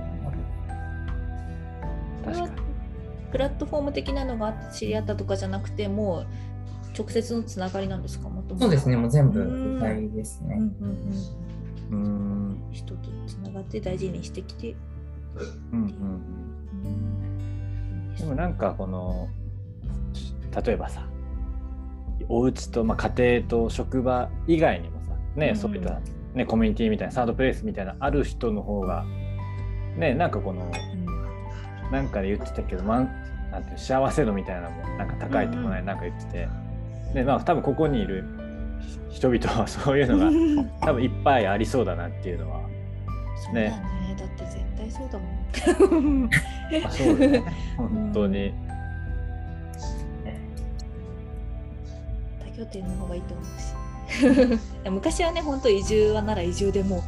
[2.26, 2.51] 確かに。
[3.32, 6.28] プラットフォーム的なのがあって知り合ったとかじゃなくてもう
[6.97, 8.30] 直接のつながりなんですか？
[8.30, 8.66] もともと。
[8.66, 9.74] そうですね、もう全部うん。
[9.76, 10.57] 具体ですね。
[10.59, 10.97] うんうん
[11.89, 11.95] うーん。
[11.95, 11.95] う
[12.53, 14.76] ん、人とつながって大事にしてきて、
[15.72, 15.88] うんうん。
[16.86, 18.16] うん。
[18.16, 19.28] でもなんかこの
[20.61, 21.07] 例えばさ
[22.29, 25.55] お家と、まあ、家庭と職場以外にもさね、うん。
[25.55, 25.99] そういった、
[26.33, 29.05] ね、コミュニティみたいなサードプレイスみたいなある人の方が
[29.97, 30.71] ねなんかこの
[31.91, 33.05] なんかで言ってたけど、まん、
[33.51, 35.85] なんて幸せ度みたいなのもなんか高いとこない、うん。
[35.85, 36.47] なんか言ってて。
[37.13, 38.25] でまあ多分ここにいる
[39.11, 42.61] 人々はそういうのがうん 多分いっぱいありそうだなっていうのは
[43.35, 43.81] そうだね。
[44.17, 45.25] だって絶対そうだも
[45.99, 46.29] ん。
[46.85, 47.43] あそうだね。
[47.77, 48.53] 本当に。
[52.57, 57.01] 拠点の方がいいと思うし 昔はね本当移住はなら移住でもう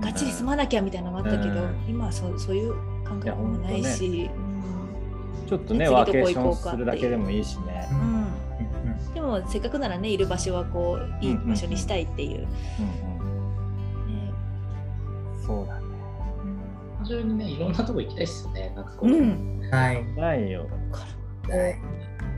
[0.00, 1.74] ガチリ住まなきゃみたいなのがあったけど、うん。
[1.86, 2.74] 今はそうそういう
[3.04, 4.30] 感覚もないし
[5.46, 7.88] ちょっとね次ワーケーションどこ行こうかするだけでもいいしね。
[7.90, 12.84] うん、でもせっかくならねいる場所はこういい場所にしたいっていう、ねうん
[15.34, 15.90] うん、そうだね。
[17.00, 18.72] 単純にね、いろんなとこ行きたいっすよね。
[18.76, 19.60] なんかこう、うん。
[19.70, 20.04] はい。
[20.14, 20.66] ないよ。
[21.48, 21.76] はい。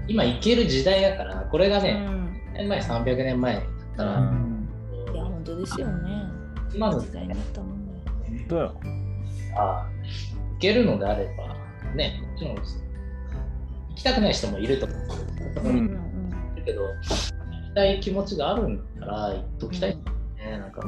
[0.06, 2.21] 今行ける時代だから、これがうね、ん
[2.54, 3.64] 年前、300年前だっ
[3.96, 4.68] たら、うん。
[5.12, 6.24] いや本当ですよね。
[6.74, 8.02] 今の時代になったもんね。
[8.06, 8.74] 本当よ。
[9.56, 9.86] あ
[10.54, 11.54] 行けるのであれば、
[11.94, 12.62] ね、もちろん行
[13.94, 14.98] きたくない人もいると思う。
[15.68, 19.90] うんうんだけど、行きたい気持ちがあるんだったら、行っときたい。
[19.90, 20.58] ですね。
[20.58, 20.82] なんか、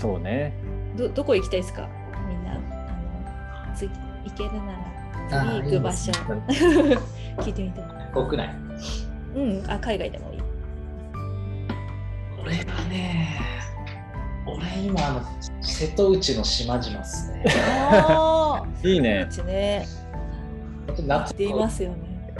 [0.00, 0.54] そうね。
[0.96, 1.88] どどこ行きたいですか？
[2.28, 3.90] みんなあの次
[4.24, 4.72] 行けるな
[5.30, 6.12] らあ次行く場所。
[7.42, 8.54] 聞いてみたい国内。
[9.34, 9.70] うん。
[9.70, 10.32] あ海外でも
[12.44, 13.40] 俺はね、
[14.46, 15.22] 俺今、あの
[15.62, 17.44] 瀬戸内の島々っすね。
[18.84, 19.26] いいね。
[19.30, 19.86] ちね。
[20.86, 22.34] 本当行夏っていますよね。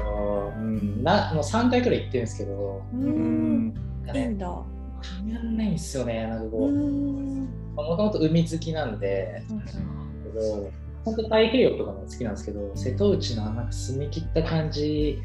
[0.58, 1.02] うん。
[1.02, 3.74] なもう3回くらい行ってるんですけど、ううんん。
[4.06, 4.48] いいなんだ。
[4.48, 4.64] う
[5.00, 6.26] 決められないんですよね。
[6.26, 7.48] なんかこう、ん。
[7.74, 10.70] もともと海好きなんで、けど
[11.04, 15.18] 本当太平洋とかも好きなんですけど、瀬戸内のなんか澄み切った感じ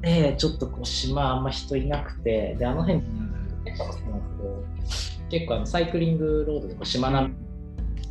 [0.00, 3.02] で、ちょっとこう島あんま人いなくて、で、あの辺、
[5.30, 7.34] 結構あのサイクリングロードでこう島並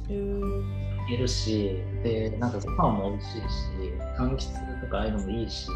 [0.10, 3.43] みうん行けるし、で、なんかご飯も美味しいし、
[4.18, 5.68] 柑橘とかああいうのもいいし、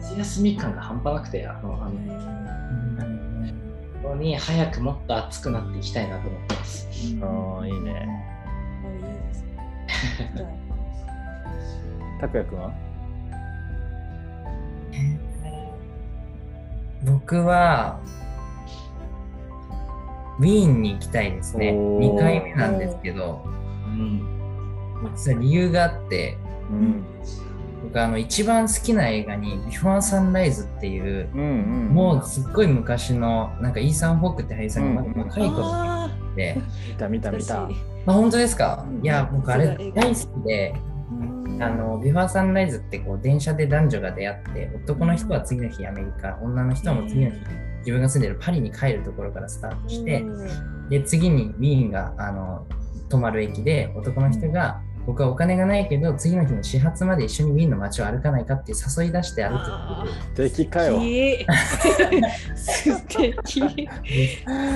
[0.00, 1.92] 夏休み感が半端なくて、あの、あの、
[4.02, 6.88] ここに早くもっと暑くなっていきたいなと思ってます。
[7.20, 8.08] ああ、いいね。
[12.20, 12.72] 拓也くんは
[17.04, 18.00] 僕は、
[20.38, 21.72] ウィーンに行きたいですね。
[21.72, 23.42] おー2回目なんですけど、
[23.86, 24.22] うん。
[25.14, 26.36] それ理由があって、
[26.70, 27.04] うん。
[27.84, 31.94] 僕あの一番好きな映画に「ビフォーサンライズ」っていう、うんうん。
[31.94, 36.58] もうすっごい昔のなんかイーサン・ホークって俳優さんが若い頃あで、
[36.88, 37.62] 見た見た見た。
[37.62, 37.68] あ
[38.12, 38.84] 本当ですか？
[38.88, 40.74] うんいや僕あれ大好きで
[41.10, 41.14] う
[41.48, 47.36] んあのビファーサンライズってこう電車で男女が出会って男の人は次の日アメリカ女の人はもう次の日
[47.86, 50.24] 自分が住んでるパリに帰るところからスタートして
[50.90, 52.66] で次にウィーンがあの
[53.08, 60.50] 泊まる駅で男の人が僕はお金がないけど次の日の始発まで一緒にウィーンの街を歩かないかって誘い出して歩くっていう。
[60.50, 60.98] 敵かよ。
[62.56, 63.88] 素敵。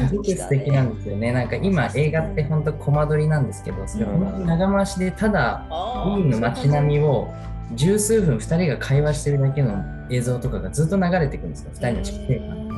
[0.09, 1.33] すごく素敵なんですよね。
[1.33, 4.07] なんか今映画って本当コマ撮りなんですけど、それ
[4.47, 7.29] 長回しでただウィーンの街並みを
[7.75, 12.71] 十数分2人が会話してるだけの映像とかがずっと流れてくるんですよ、2人の地平が。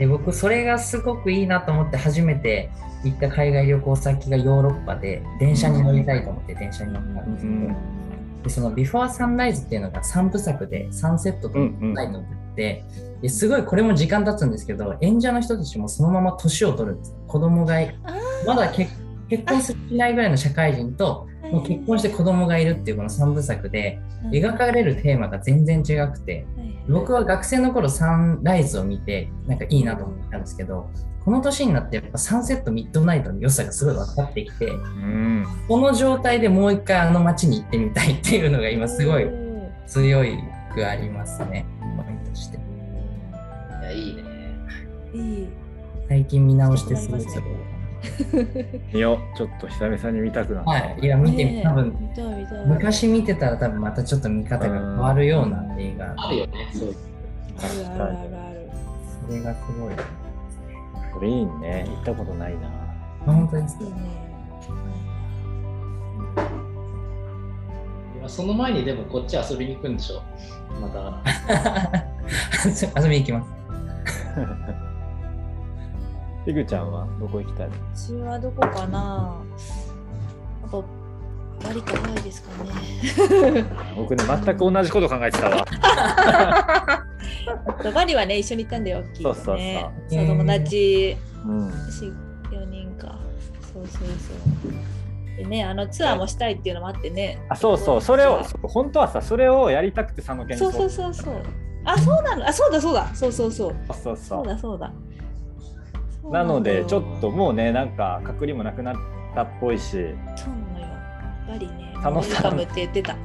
[0.00, 2.70] で僕それがすごくいいなと思って初めて
[3.04, 7.74] 行った海外旅行先がヨーロッパで電車に乗りたいと思って電車に乗ったんですけど、
[8.44, 12.24] でそのビフォーサンライズっていうのが3部作でサンセットとナイトっ
[12.56, 12.82] て、
[13.20, 17.14] ですごいこれも時間経つんですけど演者の人たちもそのまま年を取るんです。
[17.26, 17.94] 子供がい
[18.46, 18.90] まだ結
[19.28, 26.46] 結婚しないぐらいの社会人ともう結婚して子供がいるっていうこの3部作で描かれるテーマが全然違くて
[26.88, 30.90] 僕は学生の頃サンライズを見てなんかいいなと思ったんですけど
[31.24, 35.46] この年になってやっぱサンセットミッドナイトの良さがすごい分かってきてうん。
[35.68, 39.26] この状態でもう一回あの街に行ってみたいっていうのが今すごい
[39.86, 40.38] 強い
[40.74, 41.66] くありますね
[41.96, 42.56] ポイントとして。
[42.56, 42.60] い
[43.82, 44.22] や、いいね。
[45.12, 45.18] い。
[45.42, 45.48] い
[46.08, 47.42] 最近見直してすごいそれ
[48.92, 49.36] 見よう。
[49.36, 50.70] ちょっと久々に見たくなった。
[50.70, 50.98] はい。
[51.02, 51.62] いや見てみねえ。
[51.62, 52.66] 多分見たい見たい。
[52.66, 56.14] 昔見てたら多分またちょっと見方が変わるような映画。
[56.16, 56.94] あるよね、そう。
[57.58, 58.70] あるあるあるある。
[59.26, 59.94] それがすごい
[61.12, 61.84] これいいね。
[61.88, 62.68] 行ったことないな。
[62.68, 62.70] あ
[63.26, 63.84] 本当ですか？
[63.84, 63.96] いいね。
[68.18, 70.22] 今その前にでもこっち遊びに行くんでしょ。
[70.80, 71.22] また。
[73.00, 73.50] 遊びに行きます
[76.46, 77.68] いぐちゃんはどこ行きたい？
[77.68, 79.36] の私はどこかな？
[80.62, 80.82] やっぱ
[81.68, 82.70] バリかハワイですかね。
[83.96, 85.64] 僕ね、全く同じこと考えてたわ。
[87.94, 89.56] バリはね一緒に行ったんだよ大きいそうそうそう。
[89.56, 91.70] ねそう友達うん。
[91.70, 92.04] 私
[92.50, 93.14] 4人か。
[93.72, 94.14] そうそうそ
[94.68, 95.36] う。
[95.36, 97.42] でねあのツアーもしたいっていうのもあってね。
[97.48, 101.34] あ、そうそう、それを、本当はさ、それをやりたくて佐野県にそうそうそうそう。
[101.84, 102.46] あそうなの。
[102.46, 103.06] あそうだそうだ。
[103.14, 103.74] そうそうそう。
[103.92, 104.92] そうそうそそううだそうだ
[106.30, 108.96] なので、ちょっともうね、なんか隔離もなくなっ
[109.34, 110.86] たっぽいし、そうなのよ
[111.48, 113.16] バリね佐野さんウェルカムって言ってた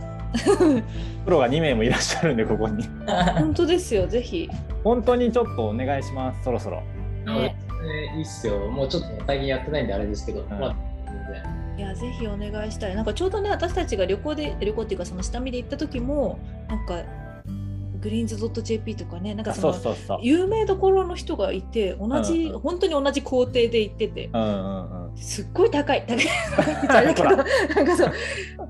[1.24, 2.84] プロが2名もいらっしゃるんで、ここに。
[3.38, 4.50] 本当ですよぜひ
[4.84, 6.82] 本当にちょっとお願いします、そろそろ。
[7.26, 7.56] ね
[8.16, 8.58] いいっすよ。
[8.70, 10.76] もうちょっと最近やってないんであれですけど、んまあ。
[11.78, 16.40] いやぜひお願いしたいなんかちょうどね私たちが旅行で旅行っていうかその下見で行った時も
[16.70, 17.02] なんか
[18.06, 20.20] グリーンズ .jp とかねなんかあその。
[20.22, 24.30] 有名どころの人がいて同じ、うんうん本当に同じ工程で行ってて。
[24.32, 25.18] うんうんうん。
[25.18, 26.06] すっごい高い。
[26.08, 26.88] 高い。
[26.88, 27.38] だけどなん
[27.86, 28.14] かそう。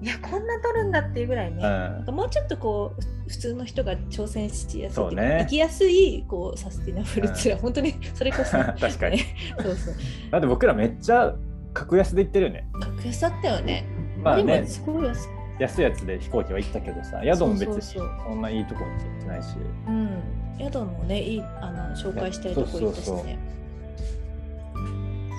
[0.02, 2.06] いやこんな取るんだっていうぐらいね、なん。
[2.06, 5.40] かもうちょっとこう普通の人が挑戦しやすいね。
[5.42, 8.52] 行きやすいこうサスティナブルツアー、本当にそれこそ。
[8.80, 9.20] 確かに。
[9.20, 9.96] そうそう。
[10.32, 11.36] だって僕らめっちゃ
[11.74, 12.68] 格安で行ってるよね。
[12.80, 13.86] 格安だったよね。
[14.24, 14.58] まあね。
[14.60, 15.28] 今、すごい安い
[15.60, 19.56] 安いやつで飛行機は行ったけどさ、宿も別にそんないいところに行ってないし。
[19.88, 20.22] うん。
[20.60, 23.38] 宿もねいいあの紹介したいとこ行ったしね。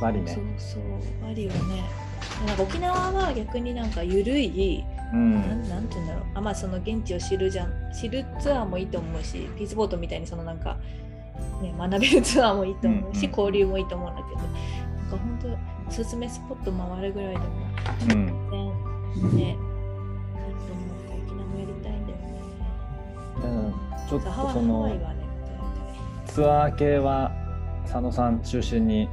[0.00, 0.32] バリね。
[0.32, 0.44] そう。
[0.58, 0.82] そう。
[1.22, 1.84] バリはね
[2.46, 5.34] なんか沖縄は逆になんか緩い、うん。
[5.34, 6.24] なんなんて言うんだろう。
[6.34, 7.72] あまあその現地を知るじゃん。
[7.98, 10.76] 知るツアーもいいと思うしピースボートみたいにそのなんか、
[11.62, 13.38] ね、学べるツアーもいいと思うし、うんうん。
[13.38, 14.36] 交流もいいと思うんだけど。
[14.36, 17.44] なんか本当おすすめスポット回るぐらいでも
[18.10, 18.14] う
[19.32, 19.36] ん。
[19.36, 19.56] ね
[23.42, 23.74] うん
[24.08, 24.96] ちょっとその
[26.26, 27.32] ツアー系は
[27.82, 29.08] 佐野さん中心に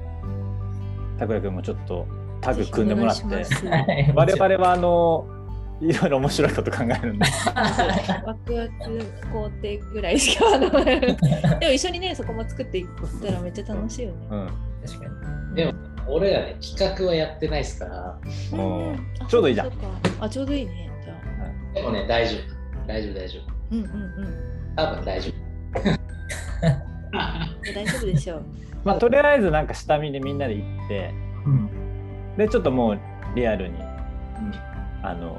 [1.17, 2.07] 拓也君もちょっと
[2.41, 3.25] タグ組んでもらって。
[4.13, 5.27] 我々はあの
[5.81, 7.25] いろいろ面白いこと考えるんで。
[8.25, 8.71] ワクワク
[9.31, 12.87] 工程ぐらいしかでも一緒にねそこも作っていっ
[13.21, 14.27] たらめっちゃ楽しいよね。
[14.29, 14.49] うん。
[14.85, 15.05] 確か
[15.51, 15.55] に。
[15.55, 15.73] でも、
[16.07, 18.97] 俺らね、企画はやってないですから、うん。
[19.27, 19.71] ちょうどいいじゃん。
[20.19, 20.89] あちょうどいいね。
[21.03, 21.73] じゃあ。
[21.73, 22.87] でもね、大丈夫。
[22.87, 23.52] 大丈夫、大丈夫。
[23.73, 24.75] うんうんうん。
[24.75, 25.31] 多分大丈
[26.61, 28.43] 大丈夫でしょう。
[28.85, 31.13] まあとりあえずなんか下見でみんなで行って
[31.45, 31.69] うん
[32.37, 32.99] でちょっともう
[33.35, 33.75] リアルに
[35.01, 35.37] あの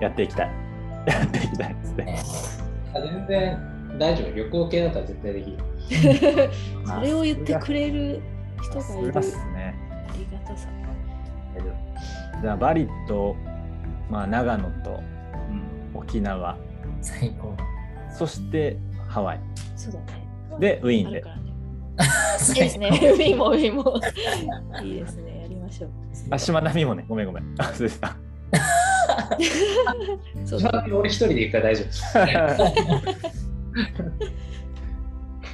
[0.00, 0.50] やっていきたい
[1.06, 2.18] やっていきたいですね
[2.94, 3.02] 夫。
[3.02, 3.58] 全然
[3.98, 4.34] 大丈夫。
[4.34, 5.58] 旅行系だったら絶対できる。
[6.86, 8.20] それを言ってくれる
[8.62, 9.74] 人がいるさすね
[10.08, 10.68] ありがたさ。
[12.42, 13.36] じゃあバリと、
[14.10, 15.00] まあ、長野と
[15.94, 16.00] 夫。
[16.00, 16.58] 沖縄
[17.00, 17.56] 最高
[18.14, 18.76] そして
[19.08, 19.40] ハワイ
[19.76, 20.06] そうだね。
[20.58, 21.30] でウィーンでね
[22.48, 22.88] いいですね。
[22.88, 24.00] ウィーンもウィーンも。
[24.82, 25.40] いいですね。
[25.42, 25.90] やりましょう。
[26.30, 28.16] あしまなみもねごめんごめんあそうでした
[30.44, 30.60] そう
[30.94, 31.88] 俺一人で行くから大丈夫。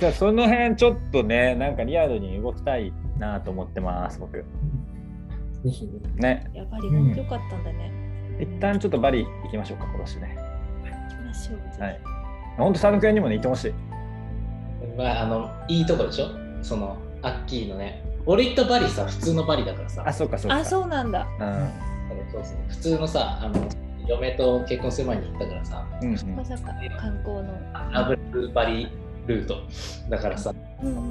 [0.01, 4.45] じゃあその辺ちょっとねなんかリアルに動きたいなと思ってます僕ぜ
[5.71, 5.87] ひ。
[6.17, 7.93] ねやっぱり本当よかったんだね。
[8.41, 10.37] 一旦ちょっとバリ行きましょうか今年ね
[10.85, 11.59] 行きましょう。
[11.83, 12.01] はい
[12.65, 13.73] 本当佐野くんにもね行ってほしい
[14.97, 16.27] まあ、あの、いいとこでしょ？
[16.63, 18.05] その、アッキーのね。
[18.27, 20.03] 俺行ったバリさ、普通のバリだからさ。
[20.07, 21.27] あそうかそうかあ、そうなんだ。
[21.41, 21.71] うん
[22.33, 23.69] そうそう普通のさ、あの、
[24.07, 27.49] 嫁と結婚する前に行ったからさ、うんまさか観光の。
[27.93, 28.89] ラブルバリ
[29.27, 29.57] ルート。
[30.09, 30.53] だからさ、
[30.83, 31.03] うんうんうん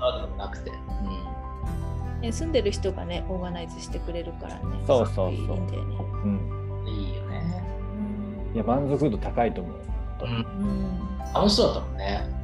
[0.00, 0.70] あでもなくて。
[2.20, 4.60] ね、住んでる人がね、オーガナイズしてくれるからね。
[4.86, 5.96] そうそうそういいんだよね。
[6.24, 7.42] うんうん、いいよね。
[8.54, 9.76] いや満足度高いと思う
[10.24, 11.34] うん、うん。
[11.34, 12.34] 楽しそうだったもんね。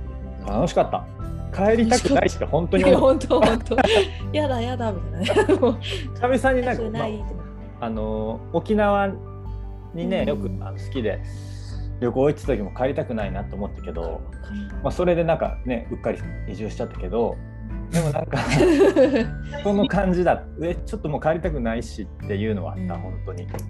[0.46, 1.06] 楽しかった。
[1.52, 3.76] 帰りたくないって本当に本当本当。
[4.32, 5.44] やだやだみたいな。
[6.30, 7.04] 久々になんか、ま
[7.80, 9.08] あ、あの沖縄
[9.94, 11.20] にねよくうんあの好きで
[12.00, 14.20] 旅行行ってた時も帰りたくないなと思ったけど、
[14.82, 16.18] まあ、それでなんかねうっかり
[16.48, 17.36] 移住しちゃったけど
[17.90, 18.38] でもなんか
[19.62, 20.44] その感じだ。
[20.62, 23.00] えちょっともう帰りたくないしっていうのはあった、うん。
[23.00, 23.64] 本当に、それ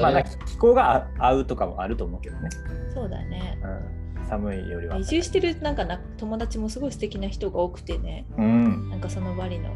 [0.00, 2.48] まあ気候が合うとかもあると思うけどね、
[2.92, 3.58] そうだね。
[4.16, 4.96] うん、寒いよりは。
[4.98, 8.90] 移住してるなんかな友達もすごい素敵な人が多くてね、うん。
[8.90, 9.70] なんかそのバリの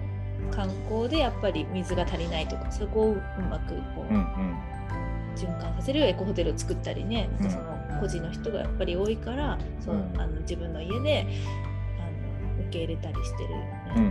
[0.50, 4.58] 観光でやっぱり水が足りないとか、そこをうまくこう、うんうん。
[5.36, 10.20] 循環させるエコホテルを作ったりね、なんかその個人の人がやっぱり多いから、そううん。
[10.20, 11.26] あの自分の家で
[11.98, 13.92] あの受け入れたりしてるよね。
[13.96, 14.10] うんうん。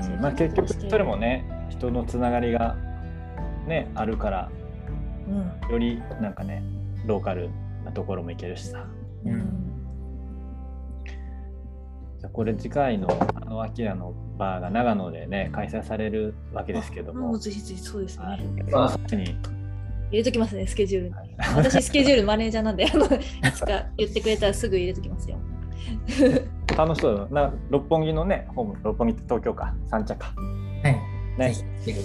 [0.00, 0.14] うん。
[0.14, 0.20] うん。
[0.20, 2.76] まあ、結局それもね人のつながりが
[3.68, 4.50] ねあるから
[5.28, 5.70] うん。
[5.70, 6.62] よりなんかね
[7.06, 7.50] ローカル
[7.84, 8.86] なところも行けるしさ。
[9.24, 9.32] うん。
[9.32, 9.68] うん。
[12.18, 17.28] じゃあこれ次回のあのアキラのバーが長野でね開催されるわけですけども。
[17.28, 18.40] もうぜひぜひそうですはい。
[18.40, 18.64] ね。
[18.70, 19.24] その際に
[20.10, 21.08] 入れときますね、スケジュール。
[21.10, 21.14] に。
[21.54, 23.08] 私、スケジュールマネージャーなんで、あのい
[23.52, 25.36] つか言ってくれたらすぐ入れときますよ。
[26.76, 29.74] 楽しそうだな六本木のねホーム六本木って東京か。
[29.86, 30.32] 三茶か。
[30.82, 30.92] はい。
[31.38, 31.52] ね。
[31.52, 31.52] ぜ
[31.84, 32.00] ひ来て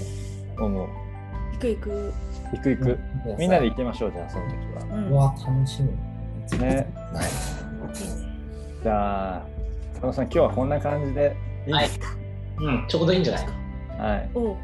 [1.64, 2.14] く。
[2.52, 3.00] 行く行く。
[3.26, 4.56] 行くみんなで行きましょうじゃあその時
[4.90, 4.98] は。
[4.98, 5.10] うん。
[5.10, 5.90] うわ、楽しみ。
[5.90, 5.96] ね。
[6.54, 6.88] いいね
[8.84, 9.42] じゃあ
[9.94, 11.36] 佐野さん今日はこんな感じで。
[11.68, 11.80] いい。
[11.80, 12.08] ですか
[12.60, 13.48] うん、ちょうどいいんじゃない
[13.98, 14.56] はい、おう。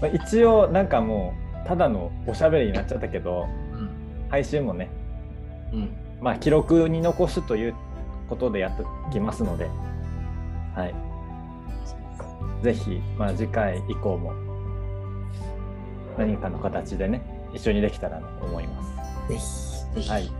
[0.00, 3.90] まあ、一応なんかもうただのおしゃべりになっちゃったけどうん。
[4.30, 4.90] 配信もね
[5.72, 5.90] うん。
[6.20, 7.74] まあ記録に残すという
[8.28, 9.68] ことでやってきますので。
[10.74, 11.12] はい。
[12.62, 14.32] ぜひ、まあ、次回以降も
[16.18, 17.22] 何かの形でね
[17.54, 19.28] 一緒にできたらと思います。
[19.28, 19.94] ぜひ。
[19.96, 20.10] ぜひ。
[20.10, 20.30] はい、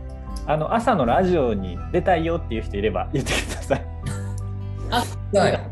[0.47, 3.85] あの朝のラジオに出たいよっていう人いれば 言ってください。
[4.91, 5.03] あ、
[5.39, 5.69] はい。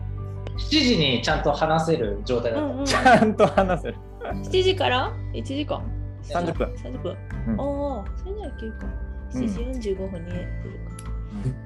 [0.57, 2.65] 7時にちゃんと話せる状態だった。
[2.67, 3.95] うんうん、ちゃんと話せる。
[4.21, 5.81] 7時から ?1 時間
[6.23, 6.67] ？30分。
[6.75, 7.17] 30分。
[7.47, 8.87] うんおお、それならいけるか。
[9.33, 10.47] 7時45分に出る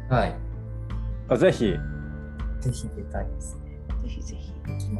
[0.09, 0.15] か。
[0.15, 1.38] はい。
[1.38, 1.75] ぜひ、
[2.61, 3.79] ぜひ出たいですね。
[4.03, 4.53] ぜひぜひ、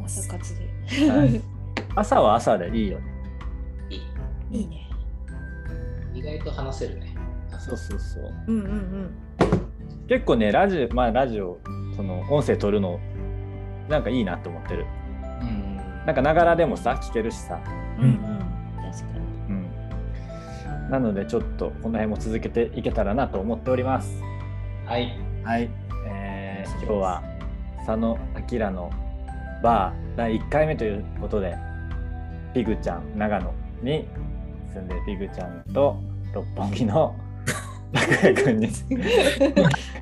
[0.04, 0.28] 朝。
[0.28, 1.10] 活で。
[1.10, 1.56] はい
[1.94, 3.15] 朝は朝でいいよね。
[4.50, 4.88] いいね。
[6.14, 7.14] 意外と話せるね。
[7.52, 8.34] あそうそうそう。
[8.48, 9.10] うんうんうん。
[10.08, 11.58] 結構ね、ラジオ、まあラジオ、
[11.96, 13.00] その音声撮るの、
[13.88, 14.86] なんかいいなと思ってる。
[15.40, 15.76] うん。
[16.06, 17.60] なんかながらでもさ、聞けるしさ。
[17.98, 18.18] うんうん。
[18.92, 19.20] 確かに。
[19.48, 20.90] うん。
[20.90, 24.22] なので、ちょっとこの辺も続けていけたらなと思っております。
[24.86, 25.18] はい。
[25.44, 25.68] はい。
[26.08, 27.22] えー、今日は
[27.84, 28.18] 佐野
[28.50, 28.90] 明の
[29.62, 31.56] バー第1回目ということで、
[32.54, 34.08] ピグちゃん、長野に
[34.76, 35.96] 住んでるピグちゃんと
[36.34, 37.16] 六本木の
[37.94, 38.68] 拓也君に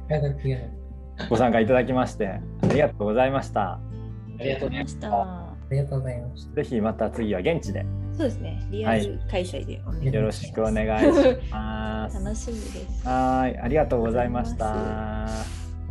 [0.08, 0.58] 大学や
[1.30, 3.74] ご参加いただきまして、ありがとうございました。
[3.74, 3.80] あ
[4.40, 4.88] りがとうございま。
[4.88, 5.08] した。
[5.12, 6.54] ありがとうございました。
[6.56, 8.66] ぜひまた次は現地でそうですね。
[8.70, 10.16] リアル開催でお願いします。
[10.16, 11.06] よろしくお願いし
[11.52, 12.24] ます。
[12.24, 13.06] 楽しみです。
[13.08, 14.72] はい、ありがとうございました。
[14.72, 15.26] あ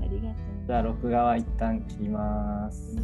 [0.02, 0.34] りがとう。
[0.68, 2.98] じゃあ録画は一旦切ります。